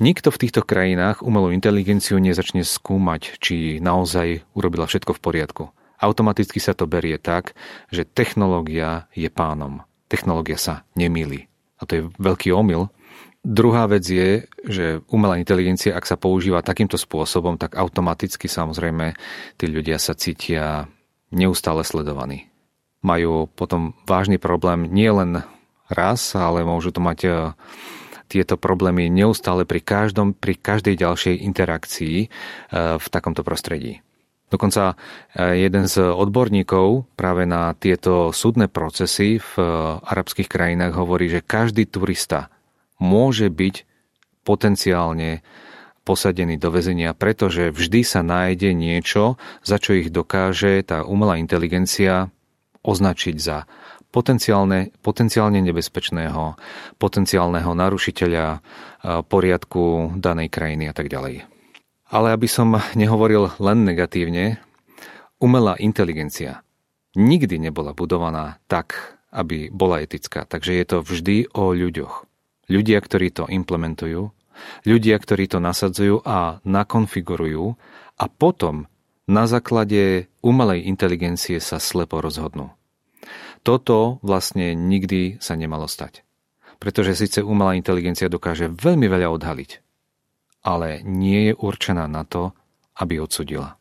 Nikto 0.01 0.33
v 0.33 0.41
týchto 0.41 0.65
krajinách 0.65 1.21
umelú 1.21 1.53
inteligenciu 1.53 2.17
nezačne 2.17 2.65
skúmať, 2.65 3.37
či 3.37 3.77
naozaj 3.77 4.41
urobila 4.57 4.89
všetko 4.89 5.13
v 5.13 5.21
poriadku 5.21 5.65
automaticky 5.99 6.59
sa 6.59 6.75
to 6.75 6.89
berie 6.89 7.15
tak, 7.19 7.55
že 7.89 8.07
technológia 8.07 9.07
je 9.15 9.27
pánom. 9.31 9.83
Technológia 10.11 10.59
sa 10.59 10.83
nemýli. 10.93 11.47
A 11.79 11.87
to 11.87 11.91
je 11.95 12.03
veľký 12.19 12.55
omyl. 12.55 12.87
Druhá 13.45 13.85
vec 13.85 14.01
je, 14.09 14.49
že 14.65 15.05
umelá 15.13 15.37
inteligencia, 15.37 15.93
ak 15.93 16.09
sa 16.09 16.17
používa 16.17 16.65
takýmto 16.65 16.97
spôsobom, 16.97 17.61
tak 17.61 17.77
automaticky 17.77 18.49
samozrejme 18.49 19.13
tí 19.61 19.69
ľudia 19.69 20.01
sa 20.01 20.17
cítia 20.17 20.89
neustále 21.29 21.85
sledovaní. 21.85 22.49
Majú 23.05 23.45
potom 23.53 23.93
vážny 24.09 24.41
problém 24.41 24.89
nie 24.89 25.13
len 25.13 25.45
raz, 25.85 26.33
ale 26.33 26.65
môžu 26.65 26.89
to 26.89 26.97
mať 27.05 27.19
e, 27.21 27.29
tieto 28.25 28.57
problémy 28.57 29.13
neustále 29.13 29.61
pri, 29.69 29.77
každom, 29.85 30.33
pri 30.33 30.57
každej 30.57 30.97
ďalšej 30.97 31.35
interakcii 31.45 32.17
e, 32.25 32.27
v 32.97 33.05
takomto 33.13 33.45
prostredí. 33.45 34.01
Dokonca 34.45 34.93
e, 35.33 35.65
jeden 35.65 35.89
z 35.89 36.05
odborníkov 36.05 37.09
práve 37.17 37.49
na 37.49 37.73
tieto 37.73 38.29
súdne 38.29 38.69
procesy 38.69 39.41
v 39.41 39.51
e, 39.57 39.63
arabských 40.05 40.45
krajinách 40.45 40.93
hovorí, 40.93 41.25
že 41.27 41.41
každý 41.41 41.89
turista 41.89 42.53
môže 43.01 43.49
byť 43.49 43.75
potenciálne 44.45 45.41
posadený 46.05 46.61
do 46.61 46.69
väzenia, 46.69 47.17
pretože 47.17 47.73
vždy 47.73 48.05
sa 48.05 48.21
nájde 48.21 48.77
niečo, 48.77 49.41
za 49.65 49.81
čo 49.81 49.97
ich 49.97 50.13
dokáže 50.13 50.85
tá 50.85 51.01
umelá 51.01 51.41
inteligencia 51.41 52.29
označiť 52.85 53.35
za 53.41 53.65
potenciálne, 54.13 54.93
potenciálne 55.01 55.57
nebezpečného, 55.65 56.53
potenciálneho 57.01 57.71
narušiteľa 57.73 58.45
e, 58.53 58.59
poriadku 59.25 60.13
danej 60.21 60.53
krajiny 60.53 60.85
a 60.85 60.93
tak 60.93 61.09
ďalej. 61.09 61.54
Ale 62.15 62.31
aby 62.31 62.47
som 62.47 62.79
nehovoril 62.95 63.51
len 63.59 63.83
negatívne, 63.83 64.63
umelá 65.43 65.75
inteligencia 65.83 66.63
nikdy 67.15 67.57
nebola 67.57 67.95
budovaná 67.95 68.59
tak, 68.67 69.17
aby 69.31 69.71
bola 69.71 70.03
etická. 70.03 70.43
Takže 70.43 70.71
je 70.75 70.85
to 70.85 70.97
vždy 71.01 71.37
o 71.55 71.71
ľuďoch. 71.71 72.27
Ľudia, 72.67 72.99
ktorí 72.99 73.31
to 73.31 73.47
implementujú, 73.47 74.31
ľudia, 74.83 75.15
ktorí 75.19 75.47
to 75.47 75.59
nasadzujú 75.63 76.21
a 76.23 76.59
nakonfigurujú 76.63 77.75
a 78.19 78.25
potom 78.31 78.87
na 79.25 79.49
základe 79.49 80.29
umelej 80.45 80.85
inteligencie 80.85 81.57
sa 81.57 81.81
slepo 81.81 82.21
rozhodnú. 82.21 82.71
Toto 83.65 84.21
vlastne 84.21 84.77
nikdy 84.77 85.41
sa 85.41 85.57
nemalo 85.57 85.89
stať. 85.89 86.21
Pretože 86.77 87.17
síce 87.17 87.39
umelá 87.41 87.73
inteligencia 87.73 88.29
dokáže 88.29 88.69
veľmi 88.69 89.09
veľa 89.09 89.33
odhaliť, 89.33 89.71
ale 90.65 91.05
nie 91.05 91.51
je 91.51 91.53
určená 91.53 92.09
na 92.09 92.25
to, 92.25 92.57
aby 92.97 93.21
odsudila. 93.21 93.77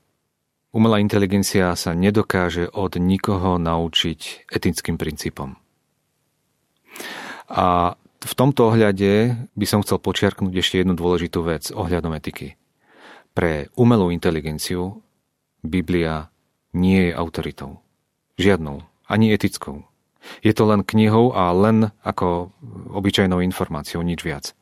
Umelá 0.74 1.00
inteligencia 1.00 1.72
sa 1.78 1.96
nedokáže 1.96 2.68
od 2.68 3.00
nikoho 3.00 3.56
naučiť 3.56 4.50
etickým 4.52 5.00
princípom. 5.00 5.56
A 7.48 7.94
v 8.24 8.32
tomto 8.34 8.74
ohľade 8.74 9.38
by 9.54 9.66
som 9.68 9.80
chcel 9.80 10.02
počiarknúť 10.02 10.54
ešte 10.60 10.82
jednu 10.82 10.98
dôležitú 10.98 11.40
vec 11.46 11.70
ohľadom 11.70 12.12
etiky. 12.18 12.58
Pre 13.32 13.70
umelú 13.78 14.10
inteligenciu 14.10 15.00
Biblia 15.62 16.28
nie 16.74 17.08
je 17.08 17.12
autoritou. 17.16 17.80
Žiadnou, 18.36 18.82
ani 19.06 19.30
etickou. 19.30 19.86
Je 20.42 20.50
to 20.56 20.66
len 20.66 20.82
knihou 20.82 21.36
a 21.36 21.54
len 21.54 21.94
ako 22.02 22.50
obyčajnou 22.96 23.44
informáciou, 23.44 24.02
nič 24.02 24.26
viac. 24.26 24.56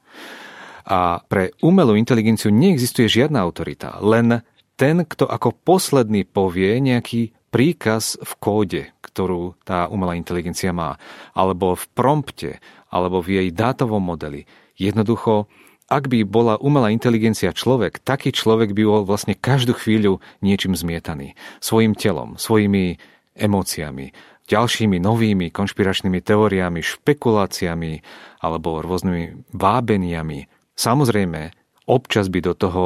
A 0.86 1.22
pre 1.22 1.54
umelú 1.62 1.94
inteligenciu 1.94 2.50
neexistuje 2.50 3.06
žiadna 3.06 3.38
autorita, 3.42 4.02
len 4.02 4.42
ten, 4.74 5.06
kto 5.06 5.30
ako 5.30 5.54
posledný 5.62 6.26
povie 6.26 6.82
nejaký 6.82 7.30
príkaz 7.52 8.16
v 8.18 8.32
kóde, 8.40 8.82
ktorú 9.04 9.54
tá 9.62 9.86
umelá 9.92 10.16
inteligencia 10.16 10.72
má, 10.72 10.96
alebo 11.36 11.76
v 11.76 11.84
prompte, 11.92 12.50
alebo 12.88 13.20
v 13.20 13.38
jej 13.38 13.48
dátovom 13.52 14.00
modeli. 14.00 14.48
Jednoducho, 14.74 15.46
ak 15.92 16.08
by 16.08 16.24
bola 16.24 16.56
umelá 16.56 16.88
inteligencia 16.88 17.52
človek, 17.52 18.00
taký 18.00 18.32
človek 18.32 18.72
by 18.72 18.82
bol 18.88 19.02
vlastne 19.04 19.36
každú 19.36 19.76
chvíľu 19.76 20.24
niečím 20.40 20.72
zmietaný. 20.72 21.36
Svojim 21.60 21.92
telom, 21.92 22.40
svojimi 22.40 22.96
emóciami, 23.36 24.16
ďalšími 24.48 24.96
novými 24.96 25.52
konšpiračnými 25.52 26.20
teóriami, 26.24 26.80
špekuláciami 26.80 27.92
alebo 28.40 28.80
rôznymi 28.80 29.52
vábeniami. 29.52 30.61
Samozrejme, 30.82 31.54
občas 31.86 32.26
by 32.26 32.42
do 32.42 32.58
toho 32.58 32.84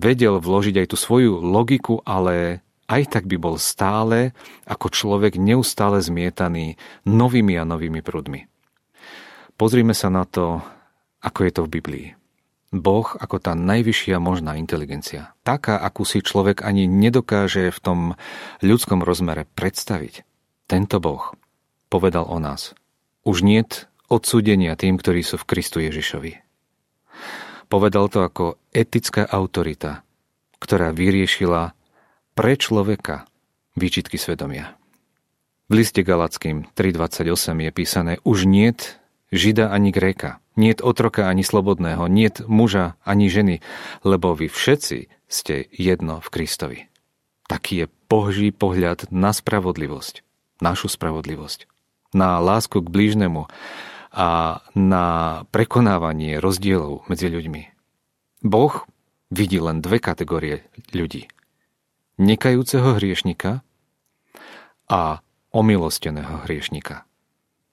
vedel 0.00 0.40
vložiť 0.40 0.80
aj 0.80 0.86
tú 0.88 0.96
svoju 0.96 1.44
logiku, 1.44 2.00
ale 2.08 2.64
aj 2.88 3.12
tak 3.12 3.24
by 3.28 3.36
bol 3.36 3.60
stále 3.60 4.32
ako 4.64 4.88
človek 4.88 5.36
neustále 5.36 6.00
zmietaný 6.00 6.80
novými 7.04 7.60
a 7.60 7.68
novými 7.68 8.00
prúdmi. 8.00 8.48
Pozrime 9.60 9.92
sa 9.92 10.08
na 10.08 10.24
to 10.24 10.64
ako 11.24 11.40
je 11.48 11.52
to 11.56 11.62
v 11.64 11.72
Biblii. 11.80 12.06
Boh 12.74 13.06
ako 13.06 13.40
tá 13.40 13.56
najvyššia 13.56 14.20
možná 14.20 14.60
inteligencia. 14.60 15.32
Taká, 15.46 15.80
akú 15.80 16.04
si 16.04 16.20
človek 16.20 16.60
ani 16.60 16.84
nedokáže 16.90 17.70
v 17.70 17.78
tom 17.80 18.00
ľudskom 18.60 19.00
rozmere 19.00 19.48
predstaviť. 19.56 20.26
Tento 20.68 20.98
Boh 21.00 21.32
povedal 21.88 22.28
o 22.28 22.36
nás. 22.42 22.76
Už 23.24 23.46
niet 23.46 23.88
odsúdenia 24.12 24.76
tým, 24.76 25.00
ktorí 25.00 25.24
sú 25.24 25.40
v 25.40 25.48
Kristu 25.48 25.80
Ježišovi. 25.80 26.43
Povedal 27.66 28.06
to 28.12 28.24
ako 28.24 28.60
etická 28.70 29.26
autorita, 29.26 30.04
ktorá 30.60 30.94
vyriešila 30.94 31.74
pre 32.34 32.52
človeka 32.58 33.26
výčitky 33.74 34.18
svedomia. 34.18 34.76
V 35.70 35.80
liste 35.80 36.04
Galackým 36.04 36.68
3.28 36.76 37.64
je 37.64 37.70
písané 37.72 38.12
Už 38.22 38.44
niet 38.44 39.00
Žida 39.34 39.72
ani 39.74 39.90
Gréka, 39.90 40.38
niet 40.54 40.78
otroka 40.78 41.26
ani 41.26 41.42
slobodného, 41.42 42.06
niet 42.06 42.44
muža 42.46 42.94
ani 43.02 43.26
ženy, 43.26 43.58
lebo 44.06 44.36
vy 44.36 44.46
všetci 44.46 45.10
ste 45.26 45.66
jedno 45.74 46.22
v 46.22 46.28
Kristovi. 46.30 46.78
Taký 47.50 47.72
je 47.84 47.86
Boží 48.06 48.54
pohľad 48.54 49.10
na 49.10 49.34
spravodlivosť, 49.34 50.22
našu 50.62 50.86
spravodlivosť, 50.86 51.66
na 52.14 52.38
lásku 52.38 52.78
k 52.78 52.86
blížnemu 52.86 53.50
a 54.14 54.62
na 54.78 55.06
prekonávanie 55.50 56.38
rozdielov 56.38 57.02
medzi 57.10 57.26
ľuďmi. 57.26 57.62
Boh 58.46 58.74
vidí 59.34 59.58
len 59.58 59.82
dve 59.82 59.98
kategórie 59.98 60.70
ľudí. 60.94 61.26
Nekajúceho 62.22 62.94
hriešnika 62.94 63.66
a 64.86 65.18
omilosteného 65.50 66.46
hriešnika. 66.46 67.02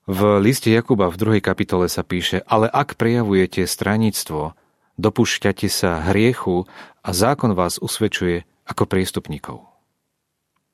V 0.09 0.41
liste 0.41 0.73
Jakuba 0.73 1.13
v 1.13 1.19
druhej 1.21 1.41
kapitole 1.45 1.85
sa 1.85 2.01
píše, 2.01 2.41
ale 2.49 2.65
ak 2.65 2.97
prejavujete 2.97 3.69
straníctvo, 3.69 4.57
dopúšťate 4.97 5.69
sa 5.69 6.01
hriechu 6.09 6.65
a 7.05 7.09
zákon 7.13 7.53
vás 7.53 7.77
usvedčuje 7.77 8.49
ako 8.65 8.89
priestupníkov. 8.89 9.61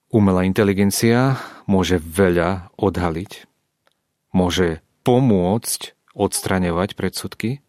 Umelá 0.08 0.48
inteligencia 0.48 1.36
môže 1.68 2.00
veľa 2.00 2.72
odhaliť, 2.80 3.44
môže 4.32 4.80
pomôcť 5.08 5.96
odstraňovať 6.12 7.00
predsudky, 7.00 7.64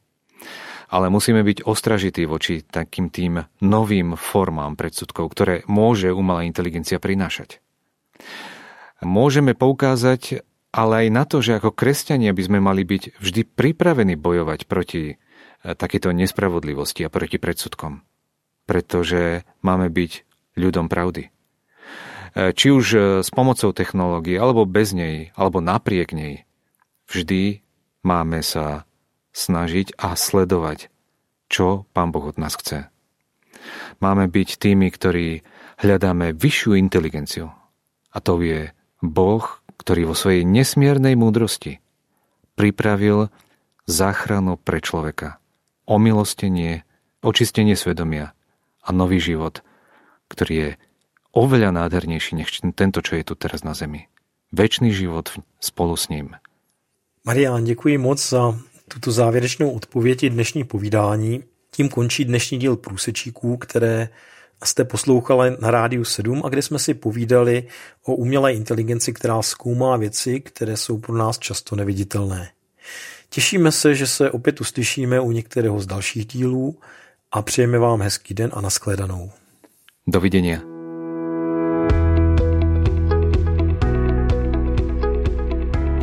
ale 0.90 1.06
musíme 1.06 1.46
byť 1.46 1.62
ostražití 1.62 2.26
voči 2.26 2.66
takým 2.66 3.14
tým 3.14 3.46
novým 3.62 4.18
formám 4.18 4.74
predsudkov, 4.74 5.30
ktoré 5.30 5.62
môže 5.70 6.10
umelá 6.10 6.42
inteligencia 6.42 6.98
prinášať. 6.98 7.62
Môžeme 8.98 9.54
poukázať 9.54 10.42
ale 10.68 11.06
aj 11.06 11.08
na 11.08 11.24
to, 11.24 11.40
že 11.40 11.56
ako 11.58 11.72
kresťania 11.72 12.36
by 12.36 12.42
sme 12.44 12.58
mali 12.60 12.84
byť 12.84 13.18
vždy 13.20 13.42
pripravení 13.56 14.20
bojovať 14.20 14.68
proti 14.68 15.02
e, 15.08 15.14
takéto 15.64 16.12
nespravodlivosti 16.12 17.08
a 17.08 17.12
proti 17.12 17.40
predsudkom. 17.40 18.04
Pretože 18.68 19.48
máme 19.64 19.88
byť 19.88 20.12
ľudom 20.60 20.92
pravdy. 20.92 21.28
E, 21.28 21.30
či 22.52 22.68
už 22.68 22.86
e, 22.92 22.98
s 23.24 23.28
pomocou 23.32 23.72
technológie, 23.72 24.36
alebo 24.36 24.68
bez 24.68 24.92
nej, 24.92 25.32
alebo 25.40 25.64
napriek 25.64 26.12
nej, 26.12 26.44
vždy 27.08 27.64
máme 28.04 28.44
sa 28.44 28.84
snažiť 29.32 29.96
a 29.98 30.14
sledovať, 30.14 30.92
čo 31.48 31.88
Pán 31.96 32.12
Boh 32.12 32.28
od 32.28 32.36
nás 32.36 32.54
chce. 32.56 32.92
Máme 33.98 34.28
byť 34.30 34.48
tými, 34.60 34.88
ktorí 34.92 35.42
hľadáme 35.80 36.36
vyššiu 36.36 36.78
inteligenciu. 36.78 37.50
A 38.12 38.18
to 38.20 38.40
je 38.40 38.72
Boh, 39.00 39.44
ktorý 39.78 40.10
vo 40.10 40.14
svojej 40.16 40.42
nesmiernej 40.42 41.14
múdrosti 41.14 41.78
pripravil 42.58 43.30
záchranu 43.86 44.58
pre 44.58 44.82
človeka, 44.82 45.38
omilostenie, 45.86 46.82
očistenie 47.22 47.78
svedomia 47.78 48.34
a 48.82 48.88
nový 48.90 49.22
život, 49.22 49.62
ktorý 50.26 50.54
je 50.54 50.70
oveľa 51.32 51.70
nádhernejší 51.70 52.42
než 52.42 52.50
tento, 52.74 52.98
čo 52.98 53.14
je 53.14 53.24
tu 53.24 53.34
teraz 53.38 53.62
na 53.62 53.72
zemi. 53.72 54.10
Večný 54.50 54.90
život 54.90 55.30
spolu 55.62 55.94
s 55.94 56.10
ním. 56.10 56.34
Marian, 57.28 57.64
děkuji 57.64 57.98
moc 57.98 58.28
za 58.28 58.58
tuto 58.88 59.12
závěrečnou 59.12 59.70
odpověď 59.70 60.22
i 60.22 60.30
dnešní 60.30 60.64
povídání. 60.64 61.42
Tím 61.70 61.88
končí 61.88 62.24
dnešní 62.24 62.58
díl 62.58 62.76
průsečíků, 62.76 63.56
které 63.56 64.08
jste 64.64 64.84
poslouchali 64.84 65.56
na 65.60 65.70
rádiu 65.70 66.04
7 66.04 66.42
a 66.44 66.48
kde 66.48 66.62
jsme 66.62 66.78
si 66.78 66.94
povídali 66.94 67.64
o 68.06 68.14
umělé 68.14 68.52
inteligenci, 68.52 69.12
která 69.12 69.42
zkoumá 69.42 69.96
věci, 69.96 70.40
které 70.40 70.76
jsou 70.76 70.98
pro 70.98 71.16
nás 71.16 71.38
často 71.38 71.76
neviditelné. 71.76 72.50
Těšíme 73.30 73.72
se, 73.72 73.94
že 73.94 74.06
se 74.06 74.30
opět 74.30 74.60
uslyšíme 74.60 75.20
u 75.20 75.30
některého 75.30 75.80
z 75.80 75.86
dalších 75.86 76.26
dílů 76.26 76.78
a 77.32 77.42
přejeme 77.42 77.78
vám 77.78 78.02
hezký 78.02 78.34
den 78.34 78.50
a 78.52 78.60
nashledanou. 78.60 79.30
Dovidenia. 80.06 80.67